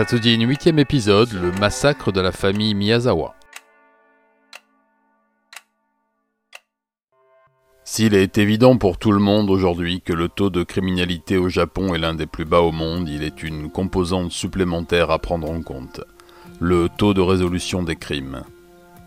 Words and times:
Satsujin 0.00 0.40
8 0.40 0.78
épisode, 0.78 1.30
le 1.34 1.52
massacre 1.52 2.10
de 2.10 2.22
la 2.22 2.32
famille 2.32 2.72
Miyazawa. 2.72 3.34
S'il 7.84 8.14
est 8.14 8.38
évident 8.38 8.78
pour 8.78 8.96
tout 8.96 9.12
le 9.12 9.18
monde 9.18 9.50
aujourd'hui 9.50 10.00
que 10.00 10.14
le 10.14 10.30
taux 10.30 10.48
de 10.48 10.62
criminalité 10.62 11.36
au 11.36 11.50
Japon 11.50 11.94
est 11.94 11.98
l'un 11.98 12.14
des 12.14 12.24
plus 12.24 12.46
bas 12.46 12.60
au 12.60 12.72
monde, 12.72 13.10
il 13.10 13.22
est 13.22 13.42
une 13.42 13.70
composante 13.70 14.32
supplémentaire 14.32 15.10
à 15.10 15.18
prendre 15.18 15.50
en 15.50 15.60
compte. 15.60 16.00
Le 16.60 16.88
taux 16.88 17.12
de 17.12 17.20
résolution 17.20 17.82
des 17.82 17.96
crimes. 17.96 18.40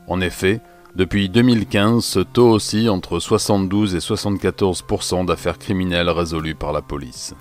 En 0.07 0.21
effet, 0.21 0.61
depuis 0.95 1.27
2015, 1.27 2.05
ce 2.05 2.19
taux 2.19 2.51
oscille 2.51 2.91
entre 2.91 3.17
72 3.17 3.95
et 3.95 3.97
74% 3.97 5.25
d'affaires 5.25 5.57
criminelles 5.57 6.11
résolues 6.11 6.53
par 6.53 6.71
la 6.71 6.83
police. 6.83 7.33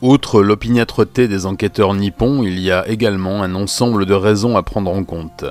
Outre 0.00 0.42
l'opiniâtreté 0.42 1.26
des 1.26 1.44
enquêteurs 1.44 1.92
nippons, 1.92 2.44
il 2.44 2.60
y 2.60 2.70
a 2.70 2.86
également 2.86 3.42
un 3.42 3.56
ensemble 3.56 4.06
de 4.06 4.14
raisons 4.14 4.56
à 4.56 4.62
prendre 4.62 4.92
en 4.92 5.02
compte. 5.02 5.44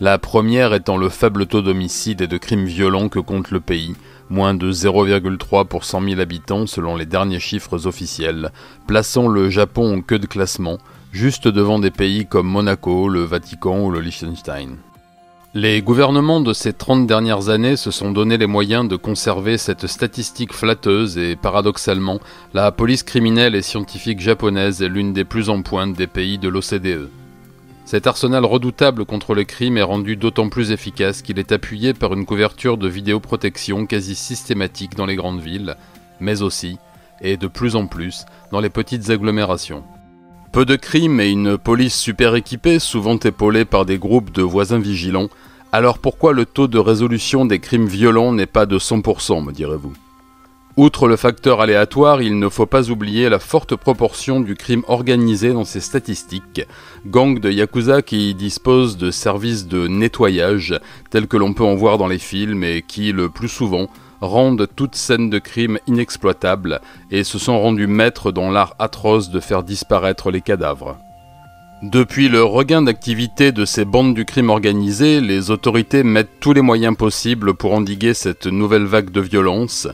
La 0.00 0.18
première 0.18 0.72
étant 0.72 0.96
le 0.96 1.08
faible 1.08 1.46
taux 1.46 1.62
d'homicides 1.62 2.20
et 2.20 2.28
de 2.28 2.38
crimes 2.38 2.66
violents 2.66 3.08
que 3.08 3.18
compte 3.18 3.50
le 3.50 3.58
pays, 3.58 3.96
moins 4.30 4.54
de 4.54 4.70
0,3 4.70 5.66
pour 5.66 5.84
100 5.84 6.10
000 6.10 6.20
habitants 6.20 6.68
selon 6.68 6.94
les 6.94 7.06
derniers 7.06 7.40
chiffres 7.40 7.88
officiels, 7.88 8.52
plaçant 8.86 9.26
le 9.26 9.50
Japon 9.50 9.96
en 9.96 10.00
queue 10.00 10.20
de 10.20 10.26
classement, 10.26 10.78
juste 11.10 11.48
devant 11.48 11.80
des 11.80 11.90
pays 11.90 12.24
comme 12.24 12.46
Monaco, 12.46 13.08
le 13.08 13.24
Vatican 13.24 13.80
ou 13.80 13.90
le 13.90 14.00
Liechtenstein. 14.00 14.76
Les 15.54 15.80
gouvernements 15.80 16.42
de 16.42 16.52
ces 16.52 16.74
30 16.74 17.06
dernières 17.06 17.48
années 17.48 17.76
se 17.76 17.90
sont 17.90 18.10
donné 18.10 18.36
les 18.36 18.46
moyens 18.46 18.86
de 18.86 18.96
conserver 18.96 19.56
cette 19.56 19.86
statistique 19.86 20.52
flatteuse 20.52 21.16
et 21.16 21.36
paradoxalement, 21.36 22.20
la 22.52 22.70
police 22.70 23.02
criminelle 23.02 23.54
et 23.54 23.62
scientifique 23.62 24.20
japonaise 24.20 24.82
est 24.82 24.90
l'une 24.90 25.14
des 25.14 25.24
plus 25.24 25.48
en 25.48 25.62
pointe 25.62 25.94
des 25.94 26.06
pays 26.06 26.36
de 26.36 26.50
l'OCDE. 26.50 27.08
Cet 27.86 28.06
arsenal 28.06 28.44
redoutable 28.44 29.06
contre 29.06 29.34
le 29.34 29.44
crime 29.44 29.78
est 29.78 29.82
rendu 29.82 30.16
d'autant 30.16 30.50
plus 30.50 30.70
efficace 30.70 31.22
qu'il 31.22 31.38
est 31.38 31.50
appuyé 31.50 31.94
par 31.94 32.12
une 32.12 32.26
couverture 32.26 32.76
de 32.76 32.86
vidéoprotection 32.86 33.86
quasi 33.86 34.16
systématique 34.16 34.96
dans 34.96 35.06
les 35.06 35.16
grandes 35.16 35.40
villes, 35.40 35.76
mais 36.20 36.42
aussi, 36.42 36.76
et 37.22 37.38
de 37.38 37.46
plus 37.46 37.74
en 37.74 37.86
plus, 37.86 38.26
dans 38.52 38.60
les 38.60 38.68
petites 38.68 39.08
agglomérations. 39.08 39.82
Peu 40.52 40.64
de 40.64 40.76
crimes 40.76 41.20
et 41.20 41.30
une 41.30 41.58
police 41.58 41.94
super 41.94 42.34
équipée, 42.34 42.78
souvent 42.78 43.18
épaulée 43.18 43.66
par 43.66 43.84
des 43.84 43.98
groupes 43.98 44.32
de 44.32 44.42
voisins 44.42 44.78
vigilants, 44.78 45.28
alors 45.72 45.98
pourquoi 45.98 46.32
le 46.32 46.46
taux 46.46 46.68
de 46.68 46.78
résolution 46.78 47.44
des 47.44 47.58
crimes 47.58 47.86
violents 47.86 48.32
n'est 48.32 48.46
pas 48.46 48.64
de 48.64 48.78
100%, 48.78 49.44
me 49.44 49.52
direz-vous? 49.52 49.92
Outre 50.78 51.06
le 51.06 51.16
facteur 51.16 51.60
aléatoire, 51.60 52.22
il 52.22 52.38
ne 52.38 52.48
faut 52.48 52.64
pas 52.64 52.88
oublier 52.88 53.28
la 53.28 53.40
forte 53.40 53.76
proportion 53.76 54.40
du 54.40 54.54
crime 54.54 54.84
organisé 54.88 55.52
dans 55.52 55.64
ces 55.64 55.80
statistiques. 55.80 56.62
Gangs 57.04 57.40
de 57.40 57.50
Yakuza 57.50 58.00
qui 58.00 58.34
disposent 58.34 58.96
de 58.96 59.10
services 59.10 59.66
de 59.66 59.86
nettoyage, 59.86 60.80
tels 61.10 61.26
que 61.26 61.36
l'on 61.36 61.52
peut 61.52 61.64
en 61.64 61.74
voir 61.74 61.98
dans 61.98 62.06
les 62.06 62.18
films, 62.18 62.64
et 62.64 62.82
qui, 62.86 63.12
le 63.12 63.28
plus 63.28 63.48
souvent, 63.48 63.88
rendent 64.20 64.66
toute 64.74 64.94
scène 64.94 65.30
de 65.30 65.38
crime 65.38 65.78
inexploitable 65.86 66.80
et 67.10 67.24
se 67.24 67.38
sont 67.38 67.60
rendus 67.60 67.86
maîtres 67.86 68.32
dans 68.32 68.50
l'art 68.50 68.74
atroce 68.78 69.30
de 69.30 69.40
faire 69.40 69.62
disparaître 69.62 70.30
les 70.30 70.40
cadavres. 70.40 70.96
Depuis 71.82 72.28
le 72.28 72.42
regain 72.42 72.82
d'activité 72.82 73.52
de 73.52 73.64
ces 73.64 73.84
bandes 73.84 74.14
du 74.14 74.24
crime 74.24 74.50
organisé, 74.50 75.20
les 75.20 75.52
autorités 75.52 76.02
mettent 76.02 76.40
tous 76.40 76.52
les 76.52 76.60
moyens 76.60 76.96
possibles 76.96 77.54
pour 77.54 77.72
endiguer 77.72 78.14
cette 78.14 78.48
nouvelle 78.48 78.86
vague 78.86 79.10
de 79.10 79.20
violence, 79.20 79.86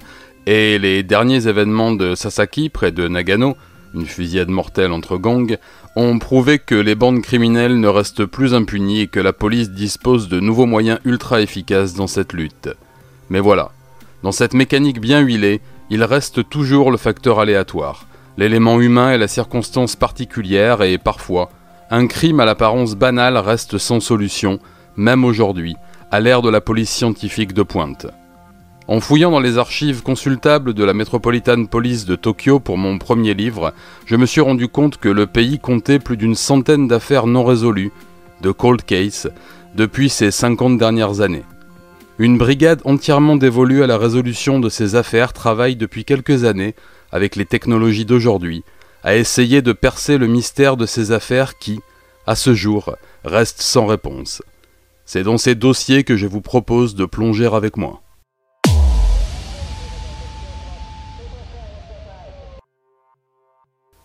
et 0.47 0.79
les 0.79 1.03
derniers 1.03 1.47
événements 1.47 1.93
de 1.93 2.15
Sasaki, 2.15 2.71
près 2.71 2.91
de 2.91 3.07
Nagano, 3.07 3.57
une 3.95 4.07
fusillade 4.07 4.49
mortelle 4.49 4.93
entre 4.93 5.19
gangs, 5.19 5.59
ont 5.95 6.19
prouvé 6.19 6.59
que 6.59 6.75
les 6.75 6.95
bandes 6.95 7.21
criminelles 7.21 7.79
ne 7.79 7.89
restent 7.89 8.25
plus 8.25 8.55
impunies 8.55 9.03
et 9.03 9.07
que 9.07 9.21
la 9.21 9.35
police 9.35 9.71
dispose 9.71 10.29
de 10.29 10.41
nouveaux 10.41 10.67
moyens 10.67 10.99
ultra 11.05 11.43
efficaces 11.43 11.95
dans 11.95 12.07
cette 12.07 12.33
lutte. 12.33 12.71
Mais 13.29 13.41
voilà, 13.41 13.73
dans 14.25 14.33
cette 14.33 14.55
mécanique 14.55 15.03
bien 15.03 15.21
huilée, 15.21 15.61
il 15.91 16.03
reste 16.03 16.49
toujours 16.49 16.91
le 16.91 16.97
facteur 16.97 17.41
aléatoire, 17.41 18.07
l'élément 18.39 18.81
humain 18.81 19.13
et 19.13 19.19
la 19.19 19.29
circonstance 19.29 19.97
particulière 19.97 20.81
et 20.81 20.97
parfois, 20.97 21.51
un 21.91 22.07
crime 22.07 22.41
à 22.41 22.47
l'apparence 22.47 22.95
banale 22.95 23.37
reste 23.37 23.77
sans 23.77 24.01
solution, 24.01 24.61
même 24.97 25.27
aujourd'hui, 25.27 25.77
à 26.11 26.21
l'ère 26.21 26.41
de 26.41 26.49
la 26.49 26.63
police 26.63 26.89
scientifique 26.89 27.53
de 27.53 27.63
pointe. 27.63 28.07
En 28.89 28.99
fouillant 29.01 29.31
dans 29.31 29.41
les 29.41 29.59
archives 29.59 30.03
consultables 30.03 30.73
de 30.73 30.85
la 30.85 30.95
Metropolitan 30.95 31.67
Police 31.67 32.07
de 32.07 32.17
Tokyo 32.17 32.61
pour 32.61 32.79
mon 32.79 32.97
premier 32.97 33.35
livre, 33.35 33.75
je 34.07 34.17
me 34.17 34.25
suis 34.25 34.41
rendu 34.41 34.69
compte 34.69 34.97
que 34.97 35.11
le 35.11 35.27
pays 35.27 35.59
comptait 35.59 35.99
plus 35.99 36.17
d'une 36.17 36.35
centaine 36.35 36.89
d'affaires 36.89 37.27
non 37.27 37.45
résolues, 37.45 37.93
de 38.41 38.53
cold 38.53 38.85
case, 38.85 39.31
depuis 39.75 40.09
ces 40.09 40.31
50 40.31 40.79
dernières 40.79 41.21
années. 41.21 41.45
Une 42.19 42.39
brigade 42.39 42.81
entièrement 42.85 43.35
dévolue 43.35 43.83
à 43.83 43.89
la 43.89 43.99
résolution 43.99 44.61
de 44.61 44.69
ces 44.69 44.95
affaires 44.95 45.33
travaille 45.33 45.75
depuis 45.75 46.05
quelques 46.05 46.45
années, 46.45 46.77
avec 47.11 47.35
les 47.35 47.45
technologies 47.45 48.05
d'aujourd'hui, 48.05 48.63
à 49.03 49.17
essayer 49.17 49.63
de 49.63 49.73
percer 49.73 50.17
le 50.17 50.29
mystère 50.29 50.77
de 50.77 50.87
ces 50.87 51.11
affaires 51.11 51.59
qui, 51.59 51.81
à 52.29 52.37
ce 52.37 52.55
jour, 52.55 52.95
restent 53.25 53.63
sans 53.63 53.87
réponse. 53.87 54.43
C'est 55.05 55.25
dans 55.25 55.39
ces 55.39 55.57
dossiers 55.57 56.05
que 56.05 56.17
je 56.17 56.29
vous 56.29 56.41
propose 56.41 56.95
de 56.95 57.05
plonger 57.05 57.53
avec 57.53 57.77
moi. 57.77 58.01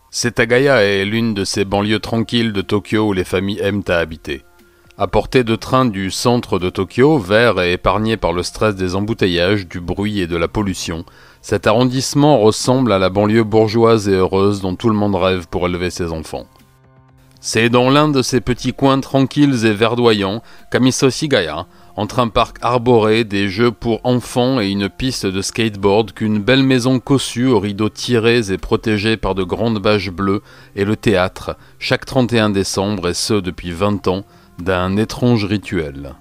Setagaya 0.10 0.82
est 0.82 1.06
l'une 1.06 1.36
de 1.36 1.46
ces 1.46 1.64
banlieues 1.64 2.00
tranquilles 2.00 2.54
de 2.54 2.62
Tokyo 2.62 3.10
où 3.10 3.14
les 3.14 3.24
familles 3.24 3.60
aiment 3.60 3.84
à 3.88 3.98
habiter. 3.98 4.44
À 5.02 5.08
portée 5.08 5.46
de 5.46 5.56
train 5.56 5.86
du 5.86 6.12
centre 6.12 6.60
de 6.60 6.70
Tokyo, 6.70 7.20
vert 7.20 7.62
et 7.62 7.72
épargné 7.72 8.18
par 8.18 8.34
le 8.34 8.44
stress 8.44 8.76
des 8.76 8.96
embouteillages, 8.96 9.66
du 9.66 9.80
bruit 9.80 10.20
et 10.20 10.28
de 10.28 10.36
la 10.36 10.50
pollution, 10.50 11.06
cet 11.42 11.68
arrondissement 11.68 12.38
ressemble 12.38 12.92
à 12.92 13.00
la 13.00 13.08
banlieue 13.08 13.46
bourgeoise 13.46 14.10
et 14.10 14.16
heureuse 14.16 14.60
dont 14.60 14.76
tout 14.76 14.90
le 14.90 14.96
monde 14.96 15.16
rêve 15.16 15.48
pour 15.48 15.66
élever 15.66 15.90
ses 15.90 16.12
enfants. 16.12 16.48
C'est 17.40 17.70
dans 17.70 17.90
l'un 17.90 18.10
de 18.10 18.22
ces 18.22 18.42
petits 18.42 18.74
coins 18.74 19.00
tranquilles 19.00 19.66
et 19.66 19.72
verdoyants 19.72 20.44
qu'Amisoshigaya, 20.70 21.68
entre 21.96 22.20
un 22.20 22.28
parc 22.28 22.58
arboré, 22.62 23.24
des 23.24 23.48
jeux 23.48 23.72
pour 23.72 24.02
enfants 24.04 24.60
et 24.60 24.68
une 24.68 24.90
piste 24.90 25.26
de 25.26 25.42
skateboard, 25.42 26.12
qu'une 26.12 26.40
belle 26.40 26.64
maison 26.64 27.00
cossue 27.00 27.48
aux 27.48 27.62
rideaux 27.62 27.88
tirés 27.88 28.52
et 28.52 28.58
protégée 28.58 29.16
par 29.16 29.34
de 29.34 29.44
grandes 29.44 29.80
bâches 29.80 30.12
bleues, 30.12 30.42
et 30.76 30.84
le 30.84 30.98
théâtre, 30.98 31.56
chaque 31.80 32.06
31 32.06 32.50
décembre, 32.50 33.08
et 33.08 33.14
ce 33.14 33.36
depuis 33.36 33.72
20 33.72 34.10
ans, 34.10 34.26
d'un 34.62 34.98
étrange 34.98 35.46
rituel. 35.46 36.16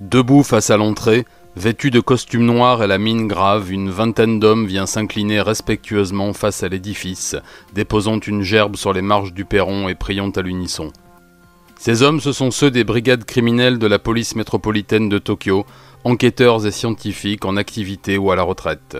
Debout 0.00 0.42
face 0.42 0.70
à 0.70 0.76
l'entrée, 0.76 1.26
vêtu 1.56 1.90
de 1.90 2.00
costume 2.00 2.44
noir 2.44 2.82
et 2.82 2.86
la 2.86 2.98
mine 2.98 3.26
grave, 3.26 3.72
une 3.72 3.90
vingtaine 3.90 4.38
d'hommes 4.40 4.66
vient 4.66 4.86
s'incliner 4.86 5.40
respectueusement 5.40 6.32
face 6.32 6.62
à 6.62 6.68
l'édifice, 6.68 7.36
déposant 7.74 8.18
une 8.20 8.42
gerbe 8.42 8.76
sur 8.76 8.92
les 8.92 9.02
marches 9.02 9.32
du 9.32 9.44
perron 9.44 9.88
et 9.88 9.94
priant 9.94 10.30
à 10.30 10.40
l'unisson. 10.40 10.92
Ces 11.78 12.02
hommes, 12.02 12.20
ce 12.20 12.32
sont 12.32 12.50
ceux 12.50 12.70
des 12.70 12.84
brigades 12.84 13.24
criminelles 13.24 13.78
de 13.78 13.86
la 13.86 13.98
police 13.98 14.34
métropolitaine 14.34 15.08
de 15.08 15.18
Tokyo, 15.18 15.64
enquêteurs 16.04 16.66
et 16.66 16.70
scientifiques 16.70 17.44
en 17.44 17.56
activité 17.56 18.18
ou 18.18 18.30
à 18.30 18.36
la 18.36 18.42
retraite. 18.42 18.98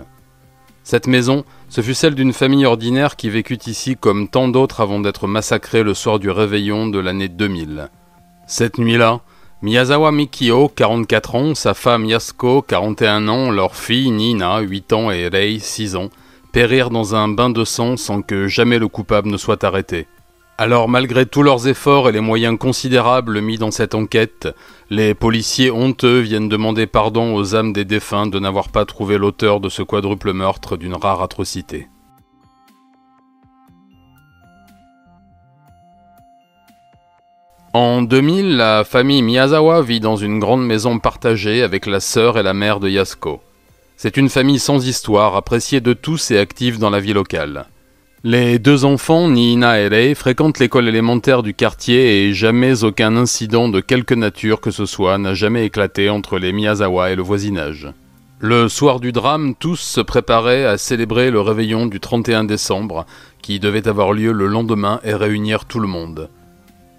Cette 0.85 1.07
maison, 1.07 1.45
ce 1.69 1.81
fut 1.81 1.95
celle 1.95 2.15
d'une 2.15 2.33
famille 2.33 2.65
ordinaire 2.65 3.17
qui 3.17 3.31
vécut 3.31 3.59
ici 3.67 3.97
comme 3.97 4.29
tant 4.29 4.49
d'autres 4.49 4.81
avant 4.81 5.01
d'être 5.01 5.27
massacrée 5.27 5.83
le 5.83 5.93
soir 5.93 6.19
du 6.19 6.31
réveillon 6.31 6.87
de 6.87 6.99
l'année 6.99 7.29
2000. 7.29 7.91
Cette 8.51 8.79
nuit-là, 8.79 9.21
Miyazawa 9.61 10.11
Mikio, 10.11 10.71
44 10.75 11.35
ans, 11.35 11.55
sa 11.55 11.75
femme 11.75 12.07
Yasuko, 12.07 12.63
41 12.63 13.29
ans, 13.29 13.51
leur 13.51 13.77
fille 13.77 14.11
Nina, 14.11 14.61
8 14.61 14.93
ans, 14.95 15.11
et 15.11 15.29
Rei, 15.29 15.59
6 15.61 15.97
ans, 15.97 16.09
périrent 16.51 16.89
dans 16.89 17.15
un 17.15 17.29
bain 17.29 17.51
de 17.51 17.63
sang 17.67 17.99
sans 17.99 18.23
que 18.23 18.49
jamais 18.49 18.79
le 18.79 18.89
coupable 18.89 19.29
ne 19.29 19.37
soit 19.37 19.65
arrêté. 19.65 20.07
Alors 20.57 20.89
malgré 20.89 21.27
tous 21.27 21.43
leurs 21.43 21.69
efforts 21.69 22.09
et 22.09 22.13
les 22.13 22.23
moyens 22.23 22.59
considérables 22.59 23.43
mis 23.43 23.59
dans 23.59 23.71
cette 23.71 23.95
enquête, 23.95 24.49
les 24.89 25.13
policiers 25.13 25.71
honteux 25.71 26.21
viennent 26.21 26.49
demander 26.49 26.87
pardon 26.87 27.35
aux 27.35 27.55
âmes 27.55 27.75
des 27.75 27.85
défunts 27.85 28.27
de 28.27 28.39
n'avoir 28.39 28.71
pas 28.71 28.87
trouvé 28.87 29.19
l'auteur 29.19 29.61
de 29.61 29.69
ce 29.69 29.83
quadruple 29.83 30.33
meurtre 30.33 30.79
d'une 30.79 30.97
rare 30.97 31.21
atrocité. 31.21 31.87
En 37.81 38.03
2000, 38.03 38.57
la 38.57 38.83
famille 38.83 39.23
Miyazawa 39.23 39.83
vit 39.83 40.01
dans 40.01 40.17
une 40.17 40.41
grande 40.41 40.67
maison 40.67 40.99
partagée 40.99 41.63
avec 41.63 41.87
la 41.87 42.01
sœur 42.01 42.37
et 42.37 42.43
la 42.43 42.53
mère 42.53 42.81
de 42.81 42.89
Yasuko. 42.89 43.41
C'est 43.97 44.17
une 44.17 44.29
famille 44.29 44.59
sans 44.59 44.85
histoire, 44.85 45.37
appréciée 45.37 45.81
de 45.81 45.93
tous 45.93 46.33
et 46.33 46.41
active 46.41 46.81
dans 46.81 46.91
la 46.91 46.99
vie 46.99 47.13
locale. 47.13 47.67
Les 48.25 48.59
deux 48.59 48.85
enfants, 48.85 49.29
Nina 49.29 49.79
et 49.79 49.87
Rei, 49.87 50.17
fréquentent 50.17 50.59
l'école 50.59 50.89
élémentaire 50.89 51.45
du 51.45 51.55
quartier 51.55 52.27
et 52.27 52.35
jamais 52.35 52.83
aucun 52.83 53.17
incident 53.17 53.69
de 53.69 53.79
quelque 53.79 54.15
nature 54.15 54.61
que 54.61 54.73
ce 54.73 54.85
soit 54.85 55.17
n'a 55.17 55.35
jamais 55.35 55.65
éclaté 55.65 56.11
entre 56.11 56.41
les 56.41 56.53
Miyazawa 56.53 57.13
et 57.13 57.15
le 57.15 57.23
voisinage. 57.23 57.87
Le 58.41 58.69
soir 58.69 58.99
du 58.99 59.13
drame, 59.13 59.55
tous 59.55 59.79
se 59.79 60.01
préparaient 60.01 60.65
à 60.65 60.79
célébrer 60.79 61.31
le 61.31 61.41
réveillon 61.41 61.87
du 61.87 62.01
31 62.01 62.43
décembre, 62.43 63.07
qui 63.41 63.61
devait 63.61 63.87
avoir 63.87 64.13
lieu 64.13 64.33
le 64.33 64.49
lendemain 64.49 64.99
et 65.05 65.15
réunir 65.15 65.65
tout 65.65 65.79
le 65.79 65.87
monde. 65.87 66.29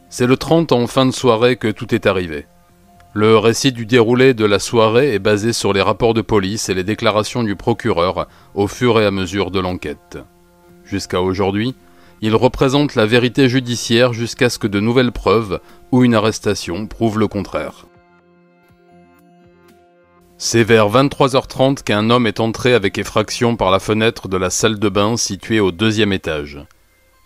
C'est 0.10 0.26
le 0.26 0.38
30 0.38 0.72
en 0.72 0.88
fin 0.88 1.06
de 1.06 1.12
soirée 1.12 1.56
que 1.56 1.68
tout 1.68 1.94
est 1.94 2.08
arrivé. 2.08 2.48
Le 3.14 3.38
récit 3.38 3.72
du 3.72 3.86
déroulé 3.86 4.34
de 4.34 4.46
la 4.46 4.58
soirée 4.58 5.14
est 5.14 5.20
basé 5.20 5.54
sur 5.54 5.72
les 5.72 5.84
rapports 5.84 6.16
de 6.16 6.22
police 6.22 6.68
et 6.68 6.74
les 6.74 6.84
déclarations 6.84 7.44
du 7.44 7.56
procureur 7.56 8.28
au 8.56 8.68
fur 8.68 9.00
et 9.00 9.06
à 9.06 9.12
mesure 9.12 9.52
de 9.52 9.60
l'enquête. 9.60 10.18
Jusqu'à 10.84 11.22
aujourd'hui, 11.22 11.76
il 12.22 12.36
représente 12.36 12.96
la 12.96 13.06
vérité 13.06 13.50
judiciaire 13.50 14.14
jusqu'à 14.14 14.50
ce 14.50 14.58
que 14.58 14.68
de 14.68 14.80
nouvelles 14.80 15.12
preuves 15.12 15.60
ou 15.92 16.04
une 16.04 16.16
arrestation 16.16 16.88
prouvent 16.88 17.20
le 17.20 17.28
contraire. 17.28 17.86
C'est 20.38 20.64
vers 20.64 20.90
23h30 20.90 21.84
qu'un 21.84 22.10
homme 22.10 22.26
est 22.26 22.40
entré 22.40 22.74
avec 22.74 22.98
effraction 22.98 23.56
par 23.56 23.70
la 23.70 23.80
fenêtre 23.80 24.28
de 24.28 24.38
la 24.38 24.50
salle 24.50 24.80
de 24.80 24.90
bain 24.90 25.18
située 25.18 25.60
au 25.60 25.72
deuxième 25.72 26.14
étage. 26.14 26.60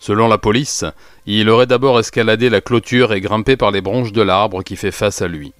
Selon 0.06 0.28
la 0.28 0.36
police, 0.36 0.84
il 1.24 1.48
aurait 1.48 1.64
d'abord 1.64 1.98
escaladé 1.98 2.50
la 2.50 2.60
clôture 2.60 3.14
et 3.14 3.22
grimpé 3.22 3.56
par 3.56 3.70
les 3.70 3.80
branches 3.80 4.12
de 4.12 4.20
l'arbre 4.20 4.62
qui 4.62 4.76
fait 4.76 4.90
face 4.90 5.22
à 5.22 5.28
lui. 5.28 5.54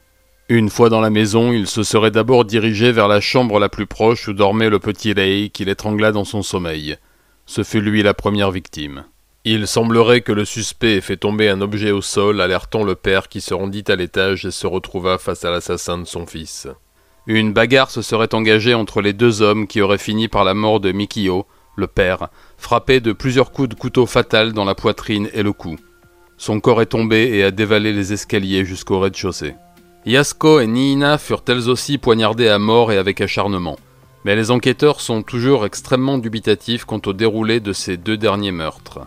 Une 0.51 0.69
fois 0.69 0.91
dans 0.91 1.01
la 1.01 1.09
maison, 1.09 1.51
il 1.51 1.67
se 1.67 1.83
serait 1.83 2.11
d'abord 2.11 2.45
dirigé 2.45 2.93
vers 2.93 3.09
la 3.09 3.23
chambre 3.23 3.59
la 3.59 3.71
plus 3.71 3.87
proche 3.87 4.29
où 4.29 4.35
dormait 4.35 4.69
le 4.69 4.79
petit 4.79 5.15
Ray 5.15 5.49
qu'il 5.49 5.71
étrangla 5.71 6.13
dans 6.13 6.27
son 6.27 6.43
sommeil. 6.43 6.99
Ce 7.47 7.63
fut 7.63 7.81
lui 7.81 8.03
la 8.03 8.13
première 8.13 8.51
victime. 8.51 9.05
Il 9.47 9.67
semblerait 9.67 10.21
que 10.21 10.33
le 10.33 10.45
suspect 10.45 10.97
ait 10.97 11.01
fait 11.01 11.17
tomber 11.17 11.49
un 11.49 11.63
objet 11.63 11.91
au 11.91 12.03
sol, 12.03 12.43
alertant 12.43 12.85
le 12.85 12.97
père 12.97 13.29
qui 13.29 13.41
se 13.41 13.55
rendit 13.55 13.85
à 13.89 13.97
l'étage 13.97 14.45
et 14.45 14.51
se 14.51 14.67
retrouva 14.67 15.17
face 15.17 15.47
à 15.47 15.51
l'assassin 15.51 15.97
de 15.97 16.05
son 16.05 16.27
fils. 16.27 16.69
Une 17.27 17.55
bagarre 17.55 17.91
se 17.91 18.03
serait 18.03 18.35
engagée 18.35 18.75
entre 18.75 19.01
les 19.01 19.15
deux 19.15 19.41
hommes 19.41 19.67
qui 19.67 19.81
auraient 19.81 19.97
fini 19.97 20.29
par 20.29 20.45
la 20.45 20.53
mort 20.53 20.81
de 20.81 20.93
Mikio, 20.93 21.47
le 21.77 21.87
père, 21.87 22.29
frappé 22.57 23.01
de 23.01 23.13
plusieurs 23.13 23.53
coups 23.53 23.69
de 23.69 23.75
couteau 23.75 24.07
fatal 24.07 24.53
dans 24.53 24.65
la 24.65 24.75
poitrine 24.75 25.29
et 25.33 25.43
le 25.43 25.53
cou. 25.53 25.77
Son 26.37 26.61
corps 26.61 26.83
est 26.83 26.87
tombé 26.87 27.31
et 27.33 27.45
a 27.45 27.51
dévalé 27.51 27.93
les 27.93 28.13
escaliers 28.13 28.65
jusqu'au 28.65 29.01
rez-de-chaussée. 29.01 29.55
Yasko 30.07 30.61
et 30.61 30.67
Niina 30.67 31.17
furent 31.17 31.45
elles 31.49 31.71
aussi 31.71 31.99
poignardées 31.99 32.49
à 32.49 32.59
mort 32.59 32.93
et 32.93 32.99
avec 32.99 33.21
acharnement. 33.21 33.79
Mais 34.25 34.37
les 34.37 34.51
enquêteurs 34.51 35.01
sont 35.01 35.23
toujours 35.23 35.65
extrêmement 35.65 36.19
dubitatifs 36.19 36.85
quant 36.85 37.01
au 37.07 37.13
déroulé 37.13 37.61
de 37.61 37.73
ces 37.73 37.97
deux 37.97 38.17
derniers 38.17 38.53
meurtres. 38.53 39.01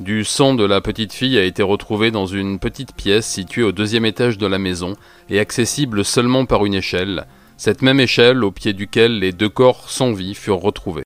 Du 0.00 0.24
sang 0.24 0.54
de 0.54 0.64
la 0.64 0.80
petite 0.80 1.12
fille 1.12 1.38
a 1.38 1.44
été 1.44 1.62
retrouvé 1.62 2.10
dans 2.10 2.26
une 2.26 2.58
petite 2.58 2.94
pièce 2.94 3.26
située 3.26 3.62
au 3.62 3.72
deuxième 3.72 4.04
étage 4.04 4.38
de 4.38 4.46
la 4.46 4.58
maison 4.58 4.94
et 5.30 5.38
accessible 5.38 6.04
seulement 6.04 6.46
par 6.46 6.64
une 6.66 6.74
échelle, 6.74 7.26
cette 7.56 7.82
même 7.82 8.00
échelle 8.00 8.42
au 8.42 8.50
pied 8.50 8.72
duquel 8.72 9.18
les 9.18 9.32
deux 9.32 9.48
corps 9.48 9.88
sans 9.88 10.12
vie 10.12 10.34
furent 10.34 10.60
retrouvés. 10.60 11.04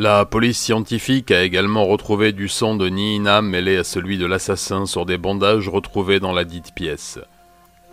La 0.00 0.24
police 0.24 0.60
scientifique 0.60 1.32
a 1.32 1.42
également 1.42 1.84
retrouvé 1.84 2.30
du 2.30 2.46
sang 2.46 2.76
de 2.76 2.88
Niina 2.88 3.42
mêlé 3.42 3.78
à 3.78 3.82
celui 3.82 4.16
de 4.16 4.26
l'assassin 4.26 4.86
sur 4.86 5.04
des 5.06 5.18
bandages 5.18 5.68
retrouvés 5.68 6.20
dans 6.20 6.32
la 6.32 6.44
dite 6.44 6.72
pièce. 6.72 7.18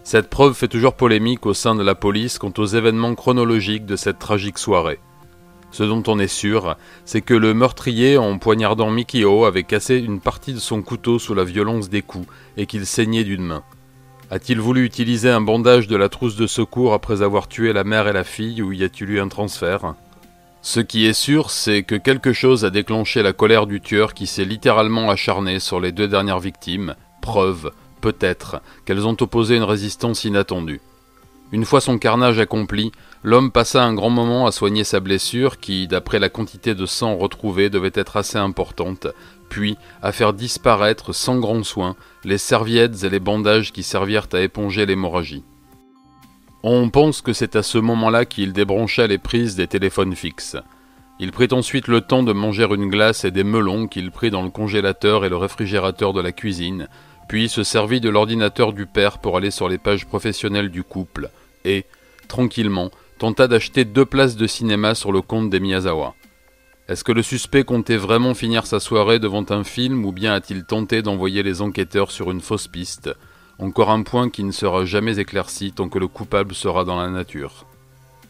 Cette 0.03 0.29
preuve 0.29 0.53
fait 0.53 0.67
toujours 0.67 0.93
polémique 0.93 1.47
au 1.47 1.55
sein 1.55 1.73
de 1.73 1.81
la 1.81 1.95
police 1.95 2.37
quant 2.37 2.53
aux 2.59 2.65
événements 2.67 3.15
chronologiques 3.15 3.87
de 3.87 3.95
cette 3.95 4.19
tragique 4.19 4.59
soirée. 4.59 4.99
Ce 5.71 5.81
dont 5.81 6.03
on 6.05 6.19
est 6.19 6.27
sûr, 6.27 6.77
c'est 7.05 7.21
que 7.21 7.33
le 7.33 7.55
meurtrier, 7.55 8.19
en 8.19 8.37
poignardant 8.37 8.91
Mikio, 8.91 9.45
avait 9.45 9.63
cassé 9.63 9.97
une 9.97 10.19
partie 10.19 10.53
de 10.53 10.59
son 10.59 10.83
couteau 10.83 11.17
sous 11.17 11.33
la 11.33 11.43
violence 11.43 11.89
des 11.89 12.03
coups 12.03 12.27
et 12.55 12.67
qu'il 12.67 12.85
saignait 12.85 13.23
d'une 13.23 13.41
main. 13.41 13.63
A-t-il 14.29 14.59
voulu 14.59 14.85
utiliser 14.85 15.31
un 15.31 15.41
bandage 15.41 15.87
de 15.87 15.95
la 15.95 16.09
trousse 16.09 16.35
de 16.35 16.45
secours 16.45 16.93
après 16.93 17.23
avoir 17.23 17.47
tué 17.47 17.73
la 17.73 17.83
mère 17.83 18.07
et 18.07 18.13
la 18.13 18.23
fille 18.23 18.61
ou 18.61 18.73
y 18.73 18.83
a-t-il 18.83 19.09
eu 19.09 19.19
un 19.19 19.27
transfert? 19.27 19.95
Ce 20.67 20.79
qui 20.79 21.05
est 21.05 21.13
sûr, 21.13 21.51
c'est 21.51 21.83
que 21.83 21.93
quelque 21.93 22.33
chose 22.33 22.65
a 22.65 22.71
déclenché 22.71 23.21
la 23.21 23.33
colère 23.33 23.67
du 23.67 23.81
tueur 23.81 24.15
qui 24.15 24.25
s'est 24.25 24.45
littéralement 24.45 25.11
acharné 25.11 25.59
sur 25.59 25.79
les 25.79 25.91
deux 25.91 26.07
dernières 26.07 26.39
victimes, 26.39 26.95
preuve, 27.21 27.71
peut-être, 28.01 28.63
qu'elles 28.83 29.05
ont 29.05 29.15
opposé 29.21 29.57
une 29.57 29.63
résistance 29.63 30.23
inattendue. 30.23 30.81
Une 31.51 31.65
fois 31.65 31.81
son 31.81 31.99
carnage 31.99 32.39
accompli, 32.39 32.91
l'homme 33.21 33.51
passa 33.51 33.83
un 33.83 33.93
grand 33.93 34.09
moment 34.09 34.47
à 34.47 34.51
soigner 34.51 34.83
sa 34.83 34.99
blessure 34.99 35.59
qui, 35.59 35.87
d'après 35.87 36.17
la 36.17 36.29
quantité 36.29 36.73
de 36.73 36.87
sang 36.87 37.15
retrouvée, 37.15 37.69
devait 37.69 37.91
être 37.93 38.17
assez 38.17 38.39
importante, 38.39 39.05
puis 39.49 39.77
à 40.01 40.11
faire 40.11 40.33
disparaître 40.33 41.13
sans 41.13 41.37
grand 41.37 41.63
soin 41.63 41.95
les 42.23 42.39
serviettes 42.39 43.03
et 43.03 43.11
les 43.11 43.19
bandages 43.19 43.71
qui 43.71 43.83
servirent 43.83 44.29
à 44.33 44.41
éponger 44.41 44.87
l'hémorragie. 44.87 45.43
On 46.67 46.89
pense 46.89 47.21
que 47.21 47.31
c'est 47.31 47.55
à 47.55 47.61
ce 47.61 47.77
moment-là 47.77 48.25
qu'il 48.25 48.51
débrancha 48.51 49.05
les 49.05 49.19
prises 49.19 49.55
des 49.55 49.67
téléphones 49.67 50.15
fixes. 50.15 50.57
Il 51.19 51.31
prit 51.31 51.49
ensuite 51.51 51.87
le 51.87 52.01
temps 52.01 52.23
de 52.23 52.33
manger 52.33 52.65
une 52.71 52.89
glace 52.89 53.23
et 53.23 53.29
des 53.29 53.43
melons 53.43 53.85
qu'il 53.85 54.09
prit 54.09 54.31
dans 54.31 54.41
le 54.41 54.49
congélateur 54.49 55.23
et 55.23 55.29
le 55.29 55.37
réfrigérateur 55.37 56.11
de 56.11 56.21
la 56.21 56.31
cuisine, 56.31 56.87
puis 57.29 57.49
se 57.49 57.63
servit 57.63 58.01
de 58.01 58.09
l'ordinateur 58.09 58.73
du 58.73 58.87
père 58.87 59.19
pour 59.19 59.37
aller 59.37 59.51
sur 59.51 59.69
les 59.69 59.77
pages 59.77 60.07
professionnelles 60.07 60.71
du 60.71 60.81
couple, 60.81 61.29
et, 61.65 61.85
tranquillement, 62.27 62.89
tenta 63.19 63.47
d'acheter 63.47 63.85
deux 63.85 64.05
places 64.05 64.35
de 64.35 64.47
cinéma 64.47 64.95
sur 64.95 65.11
le 65.11 65.21
compte 65.21 65.51
des 65.51 65.59
Miyazawa. 65.59 66.15
Est-ce 66.89 67.03
que 67.03 67.11
le 67.11 67.21
suspect 67.21 67.63
comptait 67.63 67.95
vraiment 67.95 68.33
finir 68.33 68.65
sa 68.65 68.79
soirée 68.79 69.19
devant 69.19 69.45
un 69.49 69.63
film 69.63 70.03
ou 70.03 70.11
bien 70.11 70.33
a-t-il 70.33 70.65
tenté 70.65 71.03
d'envoyer 71.03 71.43
les 71.43 71.61
enquêteurs 71.61 72.09
sur 72.09 72.31
une 72.31 72.41
fausse 72.41 72.67
piste? 72.67 73.11
Encore 73.59 73.89
un 73.89 74.03
point 74.03 74.29
qui 74.29 74.43
ne 74.43 74.51
sera 74.51 74.85
jamais 74.85 75.19
éclairci 75.19 75.71
tant 75.71 75.89
que 75.89 75.99
le 75.99 76.07
coupable 76.07 76.53
sera 76.53 76.83
dans 76.83 76.97
la 76.97 77.09
nature. 77.09 77.65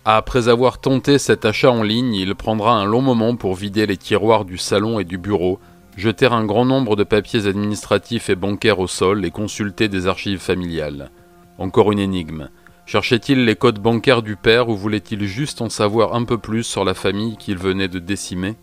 Après 0.06 0.50
avoir 0.50 0.78
tenté 0.78 1.18
cet 1.18 1.46
achat 1.46 1.72
en 1.72 1.82
ligne, 1.82 2.14
il 2.14 2.36
prendra 2.36 2.74
un 2.74 2.86
long 2.86 3.02
moment 3.02 3.36
pour 3.36 3.56
vider 3.56 3.88
les 3.88 3.98
tiroirs 3.98 4.46
du 4.46 4.58
salon 4.58 5.00
et 5.00 5.04
du 5.04 5.18
bureau 5.18 5.60
jeter 5.98 6.26
un 6.26 6.46
grand 6.46 6.66
nombre 6.66 6.96
de 6.96 7.04
papiers 7.04 7.48
administratifs 7.48 8.30
et 8.30 8.36
bancaires 8.36 8.80
au 8.80 8.88
sol 8.88 9.26
et 9.26 9.32
consulter 9.32 9.88
des 9.88 10.08
archives 10.08 10.40
familiales. 10.40 11.10
Encore 11.58 11.92
une 11.92 12.00
énigme. 12.00 12.50
Cherchait-il 12.86 13.46
les 13.46 13.56
codes 13.56 13.80
bancaires 13.80 14.22
du 14.22 14.36
père 14.36 14.70
ou 14.70 14.76
voulait-il 14.76 15.24
juste 15.24 15.62
en 15.62 15.70
savoir 15.70 16.14
un 16.14 16.24
peu 16.24 16.38
plus 16.38 16.64
sur 16.64 16.84
la 16.84 16.94
famille 16.94 17.38
qu'il 17.38 17.58
venait 17.58 17.88
de 17.88 18.00
décimer? 18.00 18.56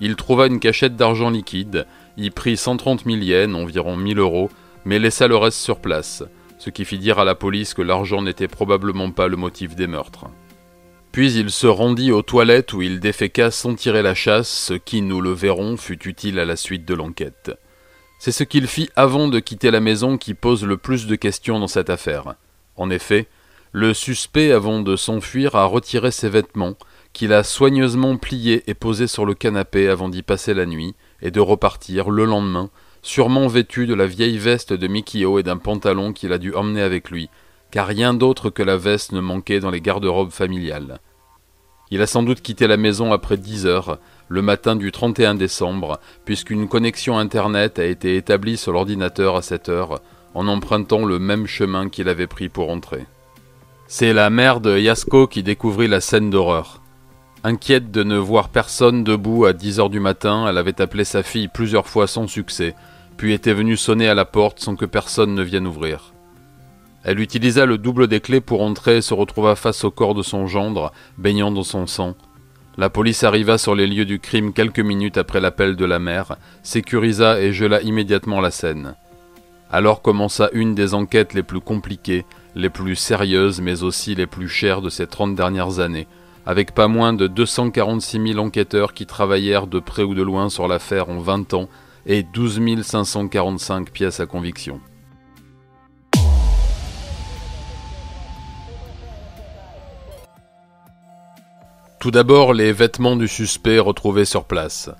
Il 0.00 0.16
trouva 0.16 0.46
une 0.46 0.60
cachette 0.60 0.96
d'argent 0.96 1.30
liquide, 1.30 1.86
y 2.16 2.30
prit 2.30 2.56
130 2.56 3.04
000 3.04 3.16
yens, 3.16 3.54
environ 3.54 3.96
1000 3.96 4.18
euros, 4.18 4.50
mais 4.84 4.98
laissa 4.98 5.28
le 5.28 5.36
reste 5.36 5.58
sur 5.58 5.80
place, 5.80 6.24
ce 6.58 6.70
qui 6.70 6.84
fit 6.84 6.98
dire 6.98 7.18
à 7.18 7.24
la 7.24 7.34
police 7.34 7.74
que 7.74 7.82
l'argent 7.82 8.22
n'était 8.22 8.48
probablement 8.48 9.10
pas 9.10 9.28
le 9.28 9.36
motif 9.36 9.74
des 9.74 9.86
meurtres. 9.86 10.26
Puis 11.12 11.34
il 11.34 11.50
se 11.50 11.66
rendit 11.66 12.10
aux 12.10 12.22
toilettes 12.22 12.72
où 12.72 12.80
il 12.80 12.98
déféqua 12.98 13.50
sans 13.50 13.74
tirer 13.74 14.00
la 14.02 14.14
chasse, 14.14 14.48
ce 14.48 14.74
qui, 14.74 15.02
nous 15.02 15.20
le 15.20 15.32
verrons, 15.32 15.76
fut 15.76 16.08
utile 16.08 16.38
à 16.38 16.46
la 16.46 16.56
suite 16.56 16.86
de 16.86 16.94
l'enquête. 16.94 17.52
C'est 18.18 18.32
ce 18.32 18.44
qu'il 18.44 18.66
fit 18.66 18.88
avant 18.96 19.28
de 19.28 19.38
quitter 19.38 19.70
la 19.70 19.80
maison 19.80 20.16
qui 20.16 20.32
pose 20.32 20.64
le 20.64 20.78
plus 20.78 21.06
de 21.06 21.16
questions 21.16 21.58
dans 21.58 21.66
cette 21.66 21.90
affaire. 21.90 22.36
En 22.76 22.88
effet, 22.88 23.26
le 23.72 23.92
suspect, 23.92 24.52
avant 24.52 24.80
de 24.80 24.96
s'enfuir, 24.96 25.54
a 25.54 25.64
retiré 25.64 26.10
ses 26.10 26.28
vêtements, 26.28 26.76
qu'il 27.12 27.32
a 27.32 27.42
soigneusement 27.42 28.16
pliés 28.16 28.62
et 28.66 28.74
posés 28.74 29.06
sur 29.06 29.26
le 29.26 29.34
canapé 29.34 29.88
avant 29.88 30.08
d'y 30.08 30.22
passer 30.22 30.54
la 30.54 30.66
nuit, 30.66 30.94
et 31.20 31.30
de 31.30 31.40
repartir 31.40 32.10
le 32.10 32.24
lendemain, 32.24 32.70
sûrement 33.02 33.48
vêtu 33.48 33.86
de 33.86 33.94
la 33.94 34.06
vieille 34.06 34.38
veste 34.38 34.72
de 34.72 34.86
Mikio 34.86 35.38
et 35.38 35.42
d'un 35.42 35.58
pantalon 35.58 36.12
qu'il 36.12 36.32
a 36.32 36.38
dû 36.38 36.54
emmener 36.54 36.82
avec 36.82 37.10
lui, 37.10 37.28
car 37.70 37.86
rien 37.86 38.14
d'autre 38.14 38.50
que 38.50 38.62
la 38.62 38.76
veste 38.76 39.12
ne 39.12 39.20
manquait 39.20 39.60
dans 39.60 39.70
les 39.70 39.80
garde-robes 39.80 40.30
familiales. 40.30 41.00
Il 41.90 42.00
a 42.00 42.06
sans 42.06 42.22
doute 42.22 42.40
quitté 42.40 42.66
la 42.66 42.76
maison 42.76 43.12
après 43.12 43.36
dix 43.36 43.66
heures, 43.66 43.98
le 44.28 44.40
matin 44.40 44.76
du 44.76 44.92
31 44.92 45.34
décembre, 45.34 46.00
puisqu'une 46.24 46.68
connexion 46.68 47.18
Internet 47.18 47.78
a 47.78 47.84
été 47.84 48.16
établie 48.16 48.56
sur 48.56 48.72
l'ordinateur 48.72 49.36
à 49.36 49.42
cette 49.42 49.68
heure, 49.68 50.00
en 50.34 50.48
empruntant 50.48 51.04
le 51.04 51.18
même 51.18 51.46
chemin 51.46 51.88
qu'il 51.88 52.08
avait 52.08 52.26
pris 52.26 52.48
pour 52.48 52.70
entrer. 52.70 53.04
C'est 53.88 54.14
la 54.14 54.30
mère 54.30 54.60
de 54.60 54.78
Yasko 54.78 55.26
qui 55.26 55.42
découvrit 55.42 55.88
la 55.88 56.00
scène 56.00 56.30
d'horreur. 56.30 56.81
Inquiète 57.44 57.90
de 57.90 58.04
ne 58.04 58.16
voir 58.16 58.50
personne 58.50 59.02
debout 59.02 59.46
à 59.46 59.52
10 59.52 59.80
heures 59.80 59.90
du 59.90 59.98
matin, 59.98 60.46
elle 60.48 60.58
avait 60.58 60.80
appelé 60.80 61.02
sa 61.02 61.24
fille 61.24 61.48
plusieurs 61.48 61.88
fois 61.88 62.06
sans 62.06 62.28
succès, 62.28 62.76
puis 63.16 63.32
était 63.32 63.52
venue 63.52 63.76
sonner 63.76 64.06
à 64.06 64.14
la 64.14 64.24
porte 64.24 64.60
sans 64.60 64.76
que 64.76 64.84
personne 64.84 65.34
ne 65.34 65.42
vienne 65.42 65.66
ouvrir. 65.66 66.12
Elle 67.02 67.18
utilisa 67.18 67.66
le 67.66 67.78
double 67.78 68.06
des 68.06 68.20
clés 68.20 68.40
pour 68.40 68.62
entrer 68.62 68.98
et 68.98 69.02
se 69.02 69.12
retrouva 69.12 69.56
face 69.56 69.82
au 69.82 69.90
corps 69.90 70.14
de 70.14 70.22
son 70.22 70.46
gendre, 70.46 70.92
baignant 71.18 71.50
dans 71.50 71.64
son 71.64 71.88
sang. 71.88 72.14
La 72.78 72.90
police 72.90 73.24
arriva 73.24 73.58
sur 73.58 73.74
les 73.74 73.88
lieux 73.88 74.04
du 74.04 74.20
crime 74.20 74.52
quelques 74.52 74.78
minutes 74.78 75.18
après 75.18 75.40
l'appel 75.40 75.74
de 75.74 75.84
la 75.84 75.98
mère, 75.98 76.36
sécurisa 76.62 77.40
et 77.40 77.52
gela 77.52 77.82
immédiatement 77.82 78.40
la 78.40 78.52
scène. 78.52 78.94
Alors 79.68 80.00
commença 80.00 80.48
une 80.52 80.76
des 80.76 80.94
enquêtes 80.94 81.34
les 81.34 81.42
plus 81.42 81.60
compliquées, 81.60 82.24
les 82.54 82.70
plus 82.70 82.94
sérieuses 82.94 83.60
mais 83.60 83.82
aussi 83.82 84.14
les 84.14 84.28
plus 84.28 84.48
chères 84.48 84.80
de 84.80 84.90
ces 84.90 85.08
trente 85.08 85.34
dernières 85.34 85.80
années, 85.80 86.06
avec 86.46 86.72
pas 86.72 86.88
moins 86.88 87.12
de 87.12 87.26
246 87.26 88.32
000 88.34 88.38
enquêteurs 88.38 88.94
qui 88.94 89.06
travaillèrent 89.06 89.66
de 89.66 89.80
près 89.80 90.02
ou 90.02 90.14
de 90.14 90.22
loin 90.22 90.48
sur 90.48 90.68
l'affaire 90.68 91.08
en 91.08 91.18
20 91.18 91.54
ans 91.54 91.68
et 92.06 92.22
12 92.22 92.82
545 92.82 93.90
pièces 93.90 94.20
à 94.20 94.26
conviction. 94.26 94.80
Tout 102.00 102.10
d'abord, 102.10 102.52
les 102.52 102.72
vêtements 102.72 103.14
du 103.14 103.28
suspect 103.28 103.78
retrouvés 103.78 104.24
sur 104.24 104.44
place. 104.44 104.90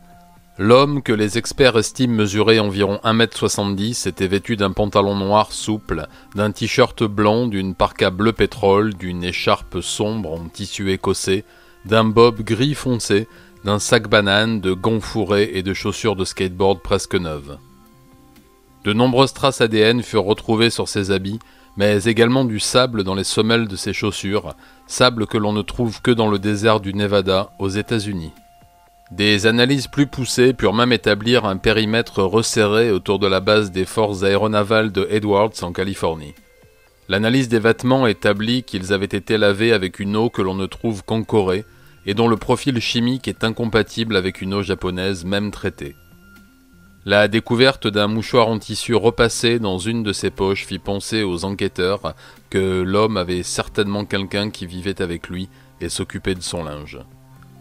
L'homme, 0.59 1.02
que 1.02 1.14
les 1.14 1.38
experts 1.38 1.78
estiment 1.78 2.14
mesurer 2.14 2.61
environ 2.61 3.00
1m70, 3.04 4.06
était 4.06 4.26
vêtu 4.26 4.56
d'un 4.56 4.73
pantalon 4.73 5.16
noir 5.16 5.50
souple, 5.50 6.06
d'un 6.35 6.50
t-shirt 6.52 7.04
blanc, 7.04 7.47
d'une 7.47 7.75
parka 7.75 8.11
bleu 8.11 8.32
pétrole, 8.32 8.92
d'une 8.92 9.25
écharpe 9.25 9.80
sombre 9.80 10.32
en 10.32 10.49
tissu 10.49 10.92
écossais, 10.92 11.44
d'un 11.87 12.04
bob 12.04 12.42
gris 12.42 12.75
foncé, 12.75 13.28
d'un 13.64 13.78
sac 13.78 14.09
banane, 14.09 14.61
de 14.61 14.75
gants 14.75 15.00
fourrés 15.00 15.52
et 15.54 15.62
de 15.62 15.73
chaussures 15.73 16.16
de 16.16 16.26
skateboard 16.26 16.82
presque 16.82 17.14
neuves. 17.14 17.56
De 18.85 18.92
nombreuses 18.92 19.32
traces 19.32 19.62
ADN 19.62 20.02
furent 20.02 20.25
retrouvées 20.25 20.71
sur 20.71 20.87
ses 20.87 21.12
habits, 21.12 21.38
mais 21.78 22.04
également 22.04 22.44
du 22.44 22.61
sable 22.61 23.04
dans 23.04 23.14
les 23.14 23.25
semelles 23.25 23.68
de 23.68 23.76
ses 23.76 23.94
chaussures, 23.94 24.54
sable 24.87 25.26
que 25.26 25.38
l'on 25.38 25.54
ne 25.54 25.62
trouve 25.62 26.02
que 26.02 26.11
dans 26.11 26.28
le 26.28 26.38
désert 26.38 26.80
du 26.80 26.92
Nevada, 26.92 27.52
aux 27.59 27.71
États-Unis. 27.71 28.32
Des 29.16 29.45
analyses 29.47 29.88
plus 29.88 30.07
poussées 30.07 30.54
purent 30.54 30.73
même 30.73 30.90
établir 30.90 31.45
un 31.45 31.59
périmètre 31.59 32.23
resserré 32.23 32.90
autour 32.90 33.19
de 33.19 33.26
la 33.26 33.40
base 33.40 33.71
des 33.71 33.85
forces 33.85 34.23
aéronavales 34.23 34.90
de 34.90 35.07
Edwards 35.11 35.52
en 35.61 35.71
Californie. 35.71 36.33
L'analyse 37.11 37.50
des 37.50 37.59
vêtements 37.59 38.07
établit 38.07 38.62
qu'ils 38.62 38.95
avaient 38.95 39.04
été 39.04 39.37
lavés 39.37 39.75
avec 39.75 40.00
une 40.00 40.16
eau 40.16 40.31
que 40.31 40.40
l'on 40.40 40.54
ne 40.54 40.64
trouve 40.64 41.04
qu'en 41.04 41.25
Corée 41.25 41.66
et 42.07 42.14
dont 42.14 42.26
le 42.26 42.38
profil 42.38 42.81
chimique 42.81 43.28
est 43.28 43.45
incompatible 43.45 44.16
avec 44.16 44.40
une 44.40 44.54
eau 44.54 44.62
japonaise 44.62 45.26
même 45.26 45.50
traitée. 45.50 45.95
La 47.04 47.28
découverte 47.28 47.87
d'un 47.87 48.07
mouchoir 48.07 48.49
en 48.49 48.59
tissu 48.59 48.95
repassé 48.95 49.59
dans 49.59 49.76
une 49.76 50.02
de 50.02 50.14
ses 50.14 50.31
poches 50.31 50.64
fit 50.64 50.78
penser 50.78 51.23
aux 51.23 51.45
enquêteurs 51.45 52.14
que 52.49 52.81
l'homme 52.81 53.19
avait 53.19 53.42
certainement 53.42 54.07
quelqu'un 54.07 54.49
qui 54.49 54.64
vivait 54.64 55.02
avec 55.02 55.28
lui 55.28 55.50
et 55.83 55.90
s'occupait 55.90 56.35
de 56.35 56.40
son 56.40 56.64
linge. 56.64 56.99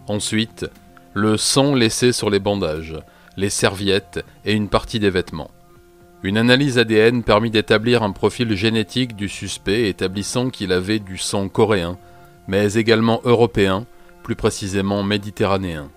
Ensuite, 0.07 0.65
le 1.13 1.37
sang 1.37 1.75
laissé 1.75 2.11
sur 2.11 2.29
les 2.29 2.39
bandages, 2.39 2.95
les 3.37 3.49
serviettes 3.49 4.23
et 4.45 4.53
une 4.53 4.69
partie 4.69 4.99
des 4.99 5.09
vêtements. 5.09 5.51
Une 6.23 6.37
analyse 6.37 6.77
ADN 6.77 7.23
permit 7.23 7.49
d'établir 7.49 8.03
un 8.03 8.11
profil 8.11 8.55
génétique 8.55 9.15
du 9.15 9.27
suspect 9.27 9.89
établissant 9.89 10.49
qu'il 10.49 10.71
avait 10.71 10.99
du 10.99 11.17
sang 11.17 11.49
coréen, 11.49 11.97
mais 12.47 12.73
également 12.73 13.21
européen, 13.23 13.85
plus 14.23 14.35
précisément 14.35 15.03
méditerranéen. 15.03 15.89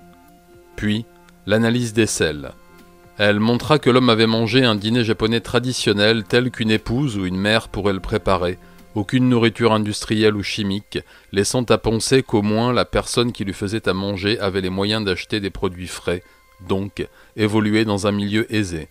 Puis, 0.76 1.04
l'analyse 1.46 1.92
des 1.92 2.06
sels, 2.06 2.52
elle 3.18 3.38
montra 3.38 3.78
que 3.78 3.90
l'homme 3.90 4.10
avait 4.10 4.26
mangé 4.26 4.64
un 4.64 4.74
dîner 4.74 5.04
japonais 5.04 5.40
traditionnel 5.40 6.24
tel 6.24 6.50
qu'une 6.50 6.70
épouse 6.70 7.16
ou 7.16 7.26
une 7.26 7.36
mère 7.36 7.68
pourrait 7.68 7.92
le 7.92 8.00
préparer, 8.00 8.58
aucune 8.94 9.28
nourriture 9.28 9.72
industrielle 9.72 10.36
ou 10.36 10.42
chimique, 10.42 10.98
laissant 11.32 11.64
à 11.64 11.78
penser 11.78 12.22
qu'au 12.22 12.42
moins 12.42 12.72
la 12.72 12.84
personne 12.84 13.32
qui 13.32 13.44
lui 13.44 13.52
faisait 13.52 13.88
à 13.88 13.92
manger 13.92 14.38
avait 14.38 14.60
les 14.60 14.70
moyens 14.70 15.04
d'acheter 15.04 15.40
des 15.40 15.50
produits 15.50 15.88
frais, 15.88 16.22
donc 16.68 17.06
évoluer 17.36 17.84
dans 17.84 18.06
un 18.06 18.12
milieu 18.12 18.52
aisé. 18.54 18.88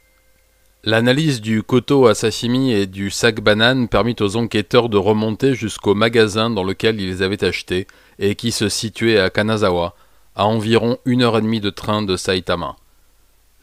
L'analyse 0.86 1.40
du 1.40 1.64
koto 1.64 2.08
à 2.08 2.14
sashimi 2.14 2.74
et 2.74 2.88
du 2.88 3.10
sac 3.10 3.40
banane 3.40 3.88
permit 3.88 4.18
aux 4.20 4.36
enquêteurs 4.36 4.90
de 4.90 4.98
remonter 4.98 5.56
jusqu'au 5.56 5.96
magasin 5.96 6.50
dans 6.50 6.66
lequel 6.66 7.00
ils 7.00 7.24
avaient 7.24 7.46
achetés 7.46 7.88
et 8.20 8.36
qui 8.36 8.52
se 8.52 8.68
situait 8.68 9.18
à 9.18 9.30
Kanazawa, 9.30 9.96
à 10.36 10.46
environ 10.46 10.98
une 11.06 11.22
heure 11.22 11.38
et 11.38 11.42
demie 11.42 11.62
de 11.62 11.70
train 11.70 12.02
de 12.02 12.18
Saitama. 12.18 12.76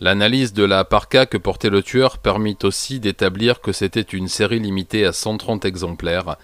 L'analyse 0.02 0.54
de 0.54 0.64
la 0.64 0.84
parka 0.84 1.26
que 1.26 1.36
portait 1.36 1.68
le 1.68 1.82
tueur 1.82 2.16
permit 2.16 2.56
aussi 2.62 3.00
d'établir 3.00 3.60
que 3.60 3.72
c'était 3.72 4.00
une 4.00 4.28
série 4.28 4.58
limitée 4.58 5.04
à 5.04 5.12
130 5.12 5.66
exemplaires, 5.66 6.36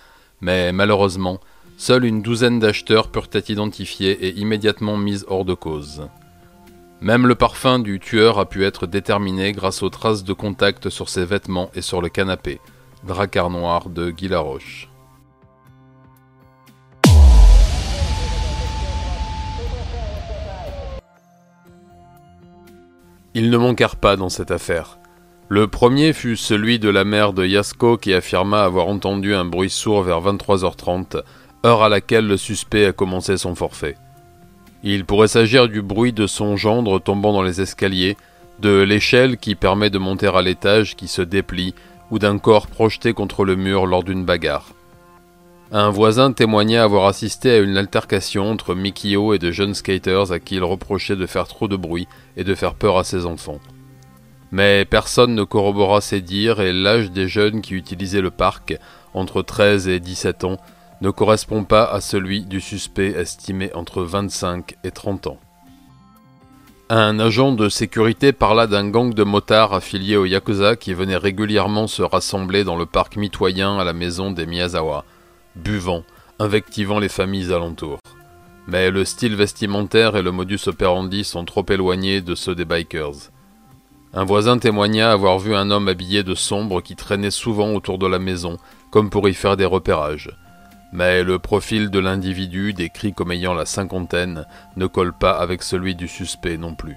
mais 0.42 0.72
malheureusement, 0.72 1.40
seule 1.78 2.04
une 2.04 2.20
douzaine 2.20 2.58
d'acheteurs 2.58 3.10
purent 3.10 3.30
être 3.32 3.48
identifiés 3.48 4.26
et 4.26 4.38
immédiatement 4.38 4.98
mis 4.98 5.24
hors 5.26 5.46
de 5.46 5.54
cause. 5.54 6.06
Même 7.00 7.26
le 7.26 7.34
parfum 7.34 7.78
du 7.78 7.98
tueur 7.98 8.38
a 8.38 8.46
pu 8.46 8.62
être 8.62 8.86
déterminé 8.86 9.52
grâce 9.52 9.82
aux 9.82 9.90
traces 9.90 10.24
de 10.24 10.34
contact 10.34 10.90
sur 10.90 11.08
ses 11.08 11.24
vêtements 11.24 11.70
et 11.74 11.82
sur 11.82 12.02
le 12.02 12.10
canapé, 12.10 12.60
dracard 13.04 13.48
noir 13.48 13.88
de 13.88 14.10
Guy 14.10 14.28
Laroche. 14.28 14.90
Ils 23.38 23.50
ne 23.50 23.58
manquèrent 23.58 23.96
pas 23.96 24.16
dans 24.16 24.30
cette 24.30 24.50
affaire. 24.50 24.98
Le 25.50 25.68
premier 25.68 26.14
fut 26.14 26.38
celui 26.38 26.78
de 26.78 26.88
la 26.88 27.04
mère 27.04 27.34
de 27.34 27.44
Yasko 27.44 27.98
qui 27.98 28.14
affirma 28.14 28.64
avoir 28.64 28.88
entendu 28.88 29.34
un 29.34 29.44
bruit 29.44 29.68
sourd 29.68 30.04
vers 30.04 30.22
23h30, 30.22 31.20
heure 31.66 31.82
à 31.82 31.90
laquelle 31.90 32.26
le 32.26 32.38
suspect 32.38 32.86
a 32.86 32.92
commencé 32.92 33.36
son 33.36 33.54
forfait. 33.54 33.98
Il 34.82 35.04
pourrait 35.04 35.28
s'agir 35.28 35.68
du 35.68 35.82
bruit 35.82 36.14
de 36.14 36.26
son 36.26 36.56
gendre 36.56 36.98
tombant 36.98 37.34
dans 37.34 37.42
les 37.42 37.60
escaliers, 37.60 38.16
de 38.60 38.80
l'échelle 38.80 39.36
qui 39.36 39.54
permet 39.54 39.90
de 39.90 39.98
monter 39.98 40.28
à 40.28 40.40
l'étage 40.40 40.96
qui 40.96 41.06
se 41.06 41.20
déplie, 41.20 41.74
ou 42.10 42.18
d'un 42.18 42.38
corps 42.38 42.68
projeté 42.68 43.12
contre 43.12 43.44
le 43.44 43.54
mur 43.54 43.84
lors 43.84 44.02
d'une 44.02 44.24
bagarre. 44.24 44.75
Un 45.72 45.90
voisin 45.90 46.30
témoigna 46.30 46.84
avoir 46.84 47.06
assisté 47.06 47.50
à 47.50 47.58
une 47.58 47.76
altercation 47.76 48.52
entre 48.52 48.76
Mikio 48.76 49.34
et 49.34 49.40
de 49.40 49.50
jeunes 49.50 49.74
skaters 49.74 50.30
à 50.30 50.38
qui 50.38 50.54
il 50.54 50.62
reprochait 50.62 51.16
de 51.16 51.26
faire 51.26 51.48
trop 51.48 51.66
de 51.66 51.74
bruit 51.74 52.06
et 52.36 52.44
de 52.44 52.54
faire 52.54 52.74
peur 52.74 52.96
à 52.98 53.02
ses 53.02 53.26
enfants. 53.26 53.58
Mais 54.52 54.84
personne 54.84 55.34
ne 55.34 55.42
corrobora 55.42 56.00
ces 56.00 56.20
dires 56.20 56.60
et 56.60 56.72
l'âge 56.72 57.10
des 57.10 57.26
jeunes 57.26 57.62
qui 57.62 57.74
utilisaient 57.74 58.20
le 58.20 58.30
parc, 58.30 58.78
entre 59.12 59.42
13 59.42 59.88
et 59.88 59.98
17 59.98 60.44
ans, 60.44 60.58
ne 61.00 61.10
correspond 61.10 61.64
pas 61.64 61.84
à 61.84 62.00
celui 62.00 62.44
du 62.44 62.60
suspect 62.60 63.10
estimé 63.10 63.72
entre 63.74 64.02
25 64.02 64.76
et 64.84 64.92
30 64.92 65.26
ans. 65.26 65.38
Un 66.90 67.18
agent 67.18 67.50
de 67.50 67.68
sécurité 67.68 68.32
parla 68.32 68.68
d'un 68.68 68.88
gang 68.88 69.12
de 69.12 69.24
motards 69.24 69.74
affiliés 69.74 70.16
au 70.16 70.26
Yakuza 70.26 70.76
qui 70.76 70.94
venait 70.94 71.16
régulièrement 71.16 71.88
se 71.88 72.02
rassembler 72.02 72.62
dans 72.62 72.76
le 72.76 72.86
parc 72.86 73.16
mitoyen 73.16 73.80
à 73.80 73.84
la 73.84 73.92
maison 73.92 74.30
des 74.30 74.46
Miyazawa 74.46 75.04
buvant, 75.56 76.04
invectivant 76.38 76.98
les 76.98 77.08
familles 77.08 77.52
alentours. 77.52 77.98
Mais 78.68 78.90
le 78.90 79.04
style 79.04 79.36
vestimentaire 79.36 80.16
et 80.16 80.22
le 80.22 80.32
modus 80.32 80.60
operandi 80.66 81.24
sont 81.24 81.44
trop 81.44 81.64
éloignés 81.68 82.20
de 82.20 82.34
ceux 82.34 82.54
des 82.54 82.64
bikers. 82.64 83.30
Un 84.12 84.24
voisin 84.24 84.58
témoigna 84.58 85.12
avoir 85.12 85.38
vu 85.38 85.54
un 85.54 85.70
homme 85.70 85.88
habillé 85.88 86.22
de 86.22 86.34
sombre 86.34 86.80
qui 86.80 86.96
traînait 86.96 87.30
souvent 87.30 87.72
autour 87.72 87.98
de 87.98 88.06
la 88.06 88.18
maison, 88.18 88.56
comme 88.90 89.10
pour 89.10 89.28
y 89.28 89.34
faire 89.34 89.56
des 89.56 89.64
repérages. 89.64 90.30
Mais 90.92 91.22
le 91.22 91.38
profil 91.38 91.90
de 91.90 91.98
l'individu, 91.98 92.72
décrit 92.72 93.12
comme 93.12 93.32
ayant 93.32 93.54
la 93.54 93.66
cinquantaine, 93.66 94.46
ne 94.76 94.86
colle 94.86 95.12
pas 95.12 95.32
avec 95.32 95.62
celui 95.62 95.94
du 95.94 96.08
suspect 96.08 96.56
non 96.56 96.74
plus. 96.74 96.96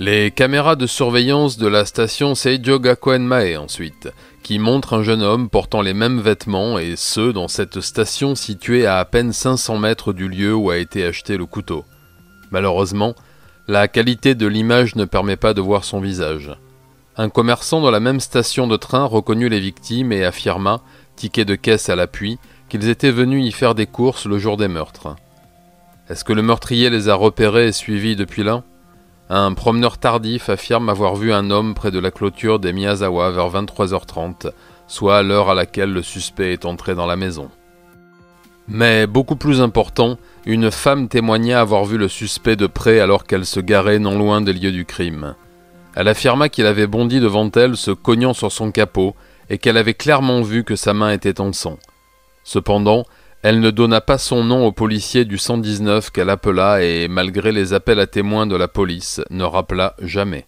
Les 0.00 0.30
caméras 0.30 0.76
de 0.76 0.86
surveillance 0.86 1.58
de 1.58 1.66
la 1.66 1.84
station 1.84 2.36
Seijo 2.36 2.78
Gakuen 2.78 3.26
Mae 3.26 3.56
ensuite, 3.56 4.08
qui 4.44 4.60
montrent 4.60 4.94
un 4.94 5.02
jeune 5.02 5.22
homme 5.22 5.48
portant 5.48 5.82
les 5.82 5.92
mêmes 5.92 6.20
vêtements 6.20 6.78
et 6.78 6.94
ce 6.94 7.32
dans 7.32 7.48
cette 7.48 7.80
station 7.80 8.36
située 8.36 8.86
à 8.86 8.98
à 8.98 9.04
peine 9.04 9.32
500 9.32 9.76
mètres 9.78 10.12
du 10.12 10.28
lieu 10.28 10.54
où 10.54 10.70
a 10.70 10.76
été 10.76 11.04
acheté 11.04 11.36
le 11.36 11.46
couteau. 11.46 11.84
Malheureusement, 12.52 13.16
la 13.66 13.88
qualité 13.88 14.36
de 14.36 14.46
l'image 14.46 14.94
ne 14.94 15.04
permet 15.04 15.36
pas 15.36 15.52
de 15.52 15.60
voir 15.60 15.82
son 15.82 15.98
visage. 15.98 16.52
Un 17.16 17.28
commerçant 17.28 17.80
dans 17.80 17.90
la 17.90 17.98
même 17.98 18.20
station 18.20 18.68
de 18.68 18.76
train 18.76 19.04
reconnut 19.04 19.48
les 19.48 19.58
victimes 19.58 20.12
et 20.12 20.24
affirma, 20.24 20.80
ticket 21.16 21.44
de 21.44 21.56
caisse 21.56 21.88
à 21.88 21.96
l'appui, 21.96 22.38
qu'ils 22.68 22.88
étaient 22.88 23.10
venus 23.10 23.44
y 23.44 23.50
faire 23.50 23.74
des 23.74 23.86
courses 23.86 24.26
le 24.26 24.38
jour 24.38 24.56
des 24.56 24.68
meurtres. 24.68 25.16
Est-ce 26.08 26.22
que 26.22 26.32
le 26.32 26.42
meurtrier 26.42 26.88
les 26.88 27.08
a 27.08 27.16
repérés 27.16 27.66
et 27.66 27.72
suivis 27.72 28.14
depuis 28.14 28.44
là? 28.44 28.62
Un 29.30 29.52
promeneur 29.52 29.98
tardif 29.98 30.48
affirme 30.48 30.88
avoir 30.88 31.14
vu 31.16 31.32
un 31.32 31.50
homme 31.50 31.74
près 31.74 31.90
de 31.90 31.98
la 31.98 32.10
clôture 32.10 32.58
des 32.58 32.72
Miyazawa 32.72 33.30
vers 33.30 33.50
23h30, 33.50 34.52
soit 34.86 35.18
à 35.18 35.22
l'heure 35.22 35.50
à 35.50 35.54
laquelle 35.54 35.92
le 35.92 36.02
suspect 36.02 36.52
est 36.52 36.64
entré 36.64 36.94
dans 36.94 37.06
la 37.06 37.16
maison. 37.16 37.50
Mais 38.68 39.06
beaucoup 39.06 39.36
plus 39.36 39.60
important, 39.60 40.18
une 40.46 40.70
femme 40.70 41.08
témoigna 41.08 41.60
avoir 41.60 41.84
vu 41.84 41.98
le 41.98 42.08
suspect 42.08 42.56
de 42.56 42.66
près 42.66 43.00
alors 43.00 43.24
qu'elle 43.24 43.46
se 43.46 43.60
garait 43.60 43.98
non 43.98 44.18
loin 44.18 44.40
des 44.40 44.52
lieux 44.52 44.72
du 44.72 44.84
crime. 44.84 45.34
Elle 45.94 46.08
affirma 46.08 46.48
qu'il 46.48 46.66
avait 46.66 46.86
bondi 46.86 47.20
devant 47.20 47.50
elle 47.52 47.76
se 47.76 47.90
cognant 47.90 48.34
sur 48.34 48.52
son 48.52 48.70
capot 48.70 49.14
et 49.50 49.58
qu'elle 49.58 49.76
avait 49.76 49.94
clairement 49.94 50.42
vu 50.42 50.64
que 50.64 50.76
sa 50.76 50.94
main 50.94 51.10
était 51.10 51.40
en 51.40 51.52
sang. 51.52 51.78
Cependant, 52.44 53.04
elle 53.42 53.60
ne 53.60 53.70
donna 53.70 54.00
pas 54.00 54.18
son 54.18 54.42
nom 54.42 54.66
au 54.66 54.72
policier 54.72 55.24
du 55.24 55.38
119 55.38 56.10
qu'elle 56.10 56.30
appela 56.30 56.82
et, 56.82 57.06
malgré 57.06 57.52
les 57.52 57.72
appels 57.72 58.00
à 58.00 58.06
témoins 58.06 58.46
de 58.46 58.56
la 58.56 58.66
police, 58.66 59.20
ne 59.30 59.44
rappela 59.44 59.94
jamais. 60.02 60.44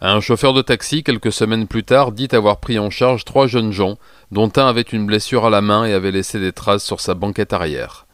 Un 0.00 0.20
chauffeur 0.20 0.52
de 0.52 0.62
taxi, 0.62 1.02
quelques 1.02 1.32
semaines 1.32 1.66
plus 1.66 1.84
tard, 1.84 2.12
dit 2.12 2.28
avoir 2.32 2.58
pris 2.58 2.78
en 2.78 2.90
charge 2.90 3.24
trois 3.24 3.46
jeunes 3.46 3.72
gens, 3.72 3.98
dont 4.30 4.50
un 4.56 4.66
avait 4.66 4.82
une 4.82 5.06
blessure 5.06 5.44
à 5.44 5.50
la 5.50 5.60
main 5.60 5.84
et 5.84 5.92
avait 5.92 6.10
laissé 6.10 6.40
des 6.40 6.52
traces 6.52 6.84
sur 6.84 7.00
sa 7.00 7.14
banquette 7.14 7.52
arrière. 7.52 8.06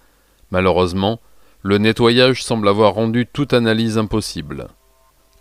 Malheureusement, 0.51 1.21
le 1.63 1.79
nettoyage 1.79 2.43
semble 2.43 2.69
avoir 2.69 2.95
rendu 2.95 3.27
toute 3.27 3.53
analyse 3.53 3.99
impossible. 3.99 4.69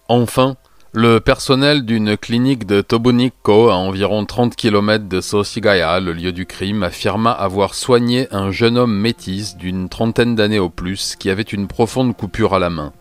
Enfin, 0.10 0.56
le 1.00 1.20
personnel 1.20 1.86
d'une 1.86 2.18
clinique 2.18 2.66
de 2.66 2.82
Tobunikko, 2.82 3.70
à 3.70 3.76
environ 3.76 4.26
30 4.26 4.56
km 4.56 5.08
de 5.08 5.22
Soshigaya, 5.22 6.00
le 6.00 6.12
lieu 6.12 6.32
du 6.32 6.48
crime, 6.48 6.82
affirma 6.82 7.32
avoir 7.32 7.76
soigné 7.76 8.28
un 8.32 8.50
jeune 8.50 8.80
homme 8.80 9.00
métis 9.00 9.58
d'une 9.58 9.90
trentaine 9.90 10.34
d'années 10.34 10.58
au 10.58 10.70
plus 10.70 11.16
qui 11.16 11.30
avait 11.30 11.44
une 11.44 11.68
profonde 11.68 12.18
coupure 12.18 12.56
à 12.56 12.60
la 12.60 12.72
main. 12.72 12.94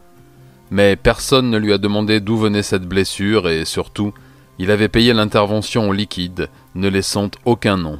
Mais 0.70 0.94
personne 0.96 1.48
ne 1.48 1.56
lui 1.56 1.72
a 1.72 1.78
demandé 1.78 2.20
d'où 2.20 2.36
venait 2.36 2.62
cette 2.62 2.86
blessure 2.86 3.48
et 3.48 3.64
surtout, 3.64 4.12
il 4.58 4.70
avait 4.70 4.90
payé 4.90 5.14
l'intervention 5.14 5.88
en 5.88 5.92
liquide, 5.92 6.50
ne 6.74 6.88
laissant 6.88 7.30
aucun 7.46 7.78
nom. 7.78 7.98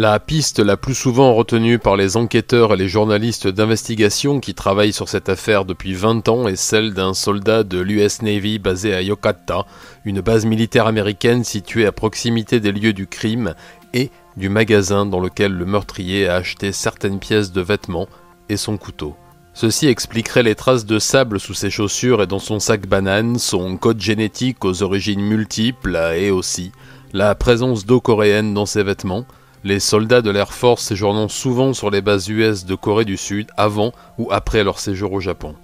La 0.00 0.18
piste 0.18 0.60
la 0.60 0.78
plus 0.78 0.94
souvent 0.94 1.34
retenue 1.34 1.78
par 1.78 1.94
les 1.94 2.16
enquêteurs 2.16 2.72
et 2.72 2.78
les 2.78 2.88
journalistes 2.88 3.46
d'investigation 3.46 4.40
qui 4.40 4.54
travaillent 4.54 4.94
sur 4.94 5.10
cette 5.10 5.28
affaire 5.28 5.66
depuis 5.66 5.92
20 5.92 6.26
ans 6.30 6.48
est 6.48 6.56
celle 6.56 6.94
d'un 6.94 7.12
soldat 7.12 7.64
de 7.64 7.78
l'US 7.80 8.22
Navy 8.22 8.58
basé 8.58 8.94
à 8.94 9.02
Yokata, 9.02 9.66
une 10.06 10.22
base 10.22 10.46
militaire 10.46 10.86
américaine 10.86 11.44
située 11.44 11.84
à 11.84 11.92
proximité 11.92 12.60
des 12.60 12.72
lieux 12.72 12.94
du 12.94 13.06
crime 13.06 13.54
et 13.92 14.10
du 14.38 14.48
magasin 14.48 15.04
dans 15.04 15.20
lequel 15.20 15.52
le 15.52 15.66
meurtrier 15.66 16.28
a 16.28 16.36
acheté 16.36 16.72
certaines 16.72 17.18
pièces 17.18 17.52
de 17.52 17.60
vêtements 17.60 18.08
et 18.48 18.56
son 18.56 18.78
couteau. 18.78 19.16
Ceci 19.52 19.86
expliquerait 19.86 20.44
les 20.44 20.54
traces 20.54 20.86
de 20.86 20.98
sable 20.98 21.38
sous 21.38 21.52
ses 21.52 21.68
chaussures 21.68 22.22
et 22.22 22.26
dans 22.26 22.38
son 22.38 22.58
sac 22.58 22.86
banane, 22.86 23.38
son 23.38 23.76
code 23.76 24.00
génétique 24.00 24.64
aux 24.64 24.82
origines 24.82 25.20
multiples 25.20 26.14
et 26.16 26.30
aussi 26.30 26.72
la 27.12 27.34
présence 27.34 27.84
d'eau 27.84 28.00
coréenne 28.00 28.54
dans 28.54 28.64
ses 28.64 28.82
vêtements, 28.82 29.26
les 29.62 29.80
soldats 29.80 30.22
de 30.22 30.30
l'Air 30.30 30.52
Force 30.52 30.84
séjournant 30.84 31.28
souvent 31.28 31.72
sur 31.72 31.90
les 31.90 32.00
bases 32.00 32.28
US 32.28 32.64
de 32.64 32.74
Corée 32.74 33.04
du 33.04 33.16
Sud 33.16 33.48
avant 33.56 33.92
ou 34.18 34.28
après 34.30 34.64
leur 34.64 34.78
séjour 34.78 35.12
au 35.12 35.20
Japon. 35.20 35.54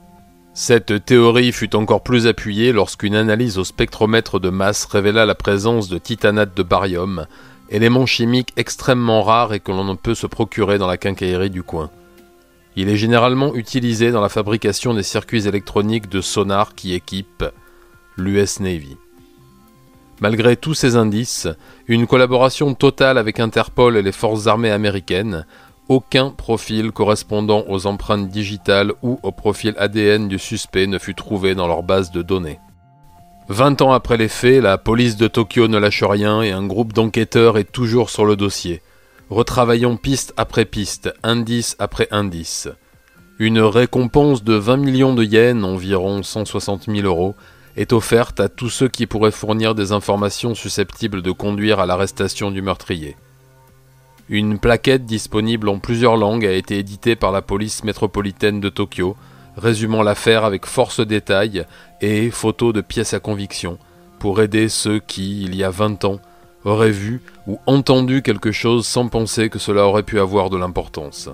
Cette 0.52 1.04
théorie 1.04 1.52
fut 1.52 1.76
encore 1.76 2.02
plus 2.02 2.26
appuyée 2.26 2.72
lorsqu'une 2.72 3.14
analyse 3.14 3.58
au 3.58 3.64
spectromètre 3.64 4.40
de 4.40 4.48
masse 4.48 4.84
révéla 4.86 5.26
la 5.26 5.34
présence 5.34 5.88
de 5.88 5.98
titanate 5.98 6.56
de 6.56 6.62
barium, 6.62 7.26
élément 7.68 8.06
chimique 8.06 8.52
extrêmement 8.56 9.22
rare 9.22 9.52
et 9.52 9.60
que 9.60 9.72
l'on 9.72 9.84
ne 9.84 9.94
peut 9.94 10.14
se 10.14 10.26
procurer 10.26 10.78
dans 10.78 10.86
la 10.86 10.96
quincaillerie 10.96 11.50
du 11.50 11.62
coin. 11.62 11.90
Il 12.74 12.88
est 12.88 12.96
généralement 12.96 13.54
utilisé 13.54 14.10
dans 14.10 14.20
la 14.20 14.28
fabrication 14.28 14.92
des 14.92 15.02
circuits 15.02 15.46
électroniques 15.46 16.08
de 16.08 16.20
sonar 16.20 16.74
qui 16.74 16.94
équipent 16.94 17.46
l'US 18.16 18.60
Navy. 18.60 18.96
Malgré 20.20 20.56
tous 20.56 20.72
ces 20.72 20.96
indices, 20.96 21.46
une 21.88 22.06
collaboration 22.06 22.74
totale 22.74 23.18
avec 23.18 23.38
Interpol 23.38 23.96
et 23.96 24.02
les 24.02 24.12
forces 24.12 24.46
armées 24.46 24.70
américaines, 24.70 25.44
aucun 25.88 26.30
profil 26.30 26.90
correspondant 26.90 27.64
aux 27.68 27.86
empreintes 27.86 28.28
digitales 28.28 28.92
ou 29.02 29.20
au 29.22 29.30
profil 29.30 29.74
ADN 29.76 30.26
du 30.26 30.38
suspect 30.38 30.86
ne 30.86 30.98
fut 30.98 31.14
trouvé 31.14 31.54
dans 31.54 31.68
leur 31.68 31.82
base 31.82 32.10
de 32.10 32.22
données. 32.22 32.58
Vingt 33.48 33.80
ans 33.82 33.92
après 33.92 34.16
les 34.16 34.28
faits, 34.28 34.62
la 34.62 34.78
police 34.78 35.16
de 35.16 35.28
Tokyo 35.28 35.68
ne 35.68 35.78
lâche 35.78 36.02
rien 36.02 36.42
et 36.42 36.50
un 36.50 36.66
groupe 36.66 36.92
d'enquêteurs 36.92 37.58
est 37.58 37.70
toujours 37.70 38.10
sur 38.10 38.24
le 38.24 38.34
dossier, 38.36 38.82
retravaillant 39.30 39.96
piste 39.96 40.32
après 40.36 40.64
piste, 40.64 41.12
indice 41.22 41.76
après 41.78 42.08
indice. 42.10 42.68
Une 43.38 43.60
récompense 43.60 44.42
de 44.42 44.54
20 44.54 44.78
millions 44.78 45.14
de 45.14 45.22
yens, 45.22 45.62
environ 45.62 46.22
160 46.22 46.86
000 46.86 47.06
euros, 47.06 47.36
est 47.76 47.92
offerte 47.92 48.40
à 48.40 48.48
tous 48.48 48.70
ceux 48.70 48.88
qui 48.88 49.06
pourraient 49.06 49.30
fournir 49.30 49.74
des 49.74 49.92
informations 49.92 50.54
susceptibles 50.54 51.22
de 51.22 51.30
conduire 51.30 51.78
à 51.78 51.86
l'arrestation 51.86 52.50
du 52.50 52.62
meurtrier. 52.62 53.16
Une 54.28 54.58
plaquette 54.58 55.06
disponible 55.06 55.68
en 55.68 55.78
plusieurs 55.78 56.16
langues 56.16 56.46
a 56.46 56.52
été 56.52 56.78
éditée 56.78 57.14
par 57.14 57.30
la 57.30 57.42
police 57.42 57.84
métropolitaine 57.84 58.60
de 58.60 58.68
Tokyo, 58.68 59.16
résumant 59.56 60.02
l'affaire 60.02 60.44
avec 60.44 60.66
force 60.66 61.00
détails 61.00 61.64
et 62.00 62.30
photos 62.30 62.72
de 62.72 62.80
pièces 62.80 63.14
à 63.14 63.20
conviction, 63.20 63.78
pour 64.18 64.40
aider 64.40 64.68
ceux 64.68 64.98
qui, 64.98 65.44
il 65.44 65.54
y 65.54 65.62
a 65.62 65.70
20 65.70 66.04
ans, 66.06 66.20
auraient 66.64 66.90
vu 66.90 67.22
ou 67.46 67.60
entendu 67.66 68.22
quelque 68.22 68.50
chose 68.50 68.86
sans 68.86 69.06
penser 69.06 69.48
que 69.50 69.60
cela 69.60 69.86
aurait 69.86 70.02
pu 70.02 70.18
avoir 70.18 70.50
de 70.50 70.56
l'importance. 70.56 71.30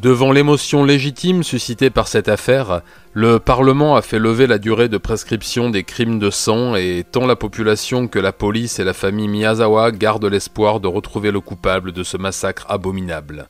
Devant 0.00 0.32
l'émotion 0.32 0.84
légitime 0.84 1.44
suscitée 1.44 1.88
par 1.88 2.08
cette 2.08 2.28
affaire, 2.28 2.82
le 3.12 3.38
Parlement 3.38 3.94
a 3.94 4.02
fait 4.02 4.18
lever 4.18 4.48
la 4.48 4.58
durée 4.58 4.88
de 4.88 4.98
prescription 4.98 5.70
des 5.70 5.84
crimes 5.84 6.18
de 6.18 6.30
sang 6.30 6.74
et 6.74 7.04
tant 7.10 7.26
la 7.26 7.36
population 7.36 8.08
que 8.08 8.18
la 8.18 8.32
police 8.32 8.80
et 8.80 8.84
la 8.84 8.92
famille 8.92 9.28
Miyazawa 9.28 9.92
gardent 9.92 10.24
l'espoir 10.24 10.80
de 10.80 10.88
retrouver 10.88 11.30
le 11.30 11.40
coupable 11.40 11.92
de 11.92 12.02
ce 12.02 12.16
massacre 12.16 12.66
abominable. 12.68 13.48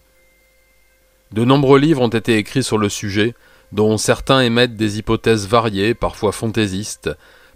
De 1.33 1.44
nombreux 1.44 1.78
livres 1.78 2.02
ont 2.02 2.09
été 2.09 2.37
écrits 2.37 2.62
sur 2.62 2.76
le 2.76 2.90
sujet, 2.90 3.35
dont 3.72 3.96
certains 3.96 4.40
émettent 4.42 4.76
des 4.76 4.98
hypothèses 4.98 5.48
variées, 5.48 5.94
parfois 5.94 6.30
fantaisistes, 6.30 7.11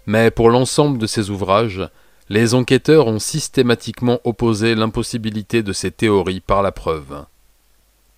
mais 0.07 0.31
pour 0.31 0.49
l'ensemble 0.49 0.97
de 0.97 1.05
ces 1.05 1.29
ouvrages, 1.29 1.87
les 2.27 2.55
enquêteurs 2.55 3.05
ont 3.05 3.19
systématiquement 3.19 4.19
opposé 4.23 4.73
l'impossibilité 4.73 5.61
de 5.61 5.73
ces 5.73 5.91
théories 5.91 6.41
par 6.41 6.63
la 6.63 6.71
preuve. 6.71 7.25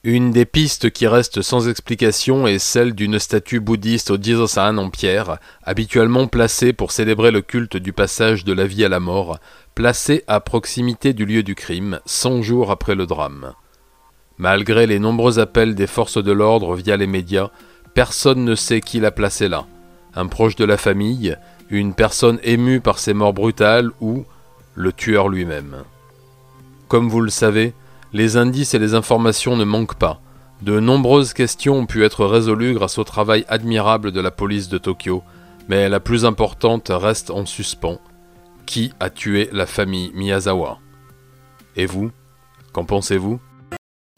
Une 0.03 0.31
des 0.31 0.45
pistes 0.45 0.89
qui 0.89 1.05
reste 1.05 1.43
sans 1.43 1.69
explication 1.69 2.47
est 2.47 2.57
celle 2.57 2.93
d'une 2.93 3.19
statue 3.19 3.59
bouddhiste 3.59 4.09
au 4.09 4.17
Jizosan 4.19 4.79
en 4.79 4.89
pierre, 4.89 5.37
habituellement 5.61 6.25
placée 6.25 6.73
pour 6.73 6.91
célébrer 6.91 7.29
le 7.29 7.41
culte 7.41 7.77
du 7.77 7.93
passage 7.93 8.43
de 8.43 8.51
la 8.51 8.65
vie 8.65 8.83
à 8.83 8.89
la 8.89 8.99
mort, 8.99 9.37
placée 9.75 10.23
à 10.25 10.39
proximité 10.39 11.13
du 11.13 11.27
lieu 11.27 11.43
du 11.43 11.53
crime, 11.53 11.99
100 12.07 12.41
jours 12.41 12.71
après 12.71 12.95
le 12.95 13.05
drame. 13.05 13.53
Malgré 14.39 14.87
les 14.87 14.97
nombreux 14.97 15.37
appels 15.37 15.75
des 15.75 15.85
forces 15.85 16.23
de 16.23 16.31
l'ordre 16.31 16.75
via 16.75 16.97
les 16.97 17.05
médias, 17.05 17.51
personne 17.93 18.43
ne 18.43 18.55
sait 18.55 18.81
qui 18.81 18.99
l'a 18.99 19.11
placée 19.11 19.49
là. 19.49 19.67
Un 20.15 20.25
proche 20.25 20.55
de 20.55 20.65
la 20.65 20.77
famille, 20.77 21.37
une 21.69 21.93
personne 21.93 22.39
émue 22.41 22.81
par 22.81 22.97
ces 22.97 23.13
morts 23.13 23.33
brutales 23.33 23.91
ou 24.01 24.25
le 24.73 24.91
tueur 24.93 25.29
lui-même. 25.29 25.83
Comme 26.87 27.07
vous 27.07 27.21
le 27.21 27.29
savez, 27.29 27.75
les 28.13 28.37
indices 28.37 28.73
et 28.73 28.79
les 28.79 28.93
informations 28.93 29.55
ne 29.55 29.63
manquent 29.63 29.97
pas. 29.97 30.21
De 30.61 30.79
nombreuses 30.79 31.33
questions 31.33 31.79
ont 31.79 31.85
pu 31.85 32.03
être 32.03 32.25
résolues 32.25 32.73
grâce 32.73 32.97
au 32.97 33.03
travail 33.03 33.45
admirable 33.47 34.11
de 34.11 34.21
la 34.21 34.31
police 34.31 34.69
de 34.69 34.77
Tokyo, 34.77 35.23
mais 35.69 35.89
la 35.89 35.99
plus 35.99 36.25
importante 36.25 36.91
reste 36.91 37.31
en 37.31 37.45
suspens. 37.45 37.99
Qui 38.65 38.93
a 38.99 39.09
tué 39.09 39.49
la 39.51 39.65
famille 39.65 40.11
Miyazawa? 40.13 40.79
Et 41.75 41.85
vous? 41.85 42.11
Qu'en 42.73 42.85
pensez-vous? 42.85 43.39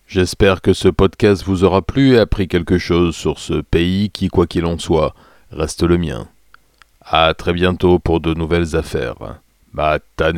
J'espère 0.05 0.61
que 0.61 0.73
ce 0.73 0.89
podcast 0.89 1.43
vous 1.43 1.63
aura 1.63 1.81
plu 1.81 2.15
et 2.15 2.19
appris 2.19 2.47
quelque 2.47 2.77
chose 2.77 3.15
sur 3.15 3.39
ce 3.39 3.61
pays 3.61 4.09
qui, 4.09 4.27
quoi 4.27 4.45
qu'il 4.45 4.65
en 4.65 4.77
soit, 4.77 5.15
reste 5.51 5.83
le 5.83 5.97
mien. 5.97 6.27
À 7.01 7.33
très 7.33 7.53
bientôt 7.53 7.99
pour 7.99 8.19
de 8.19 8.33
nouvelles 8.33 8.75
affaires. 8.75 9.39
Matane 9.73 10.37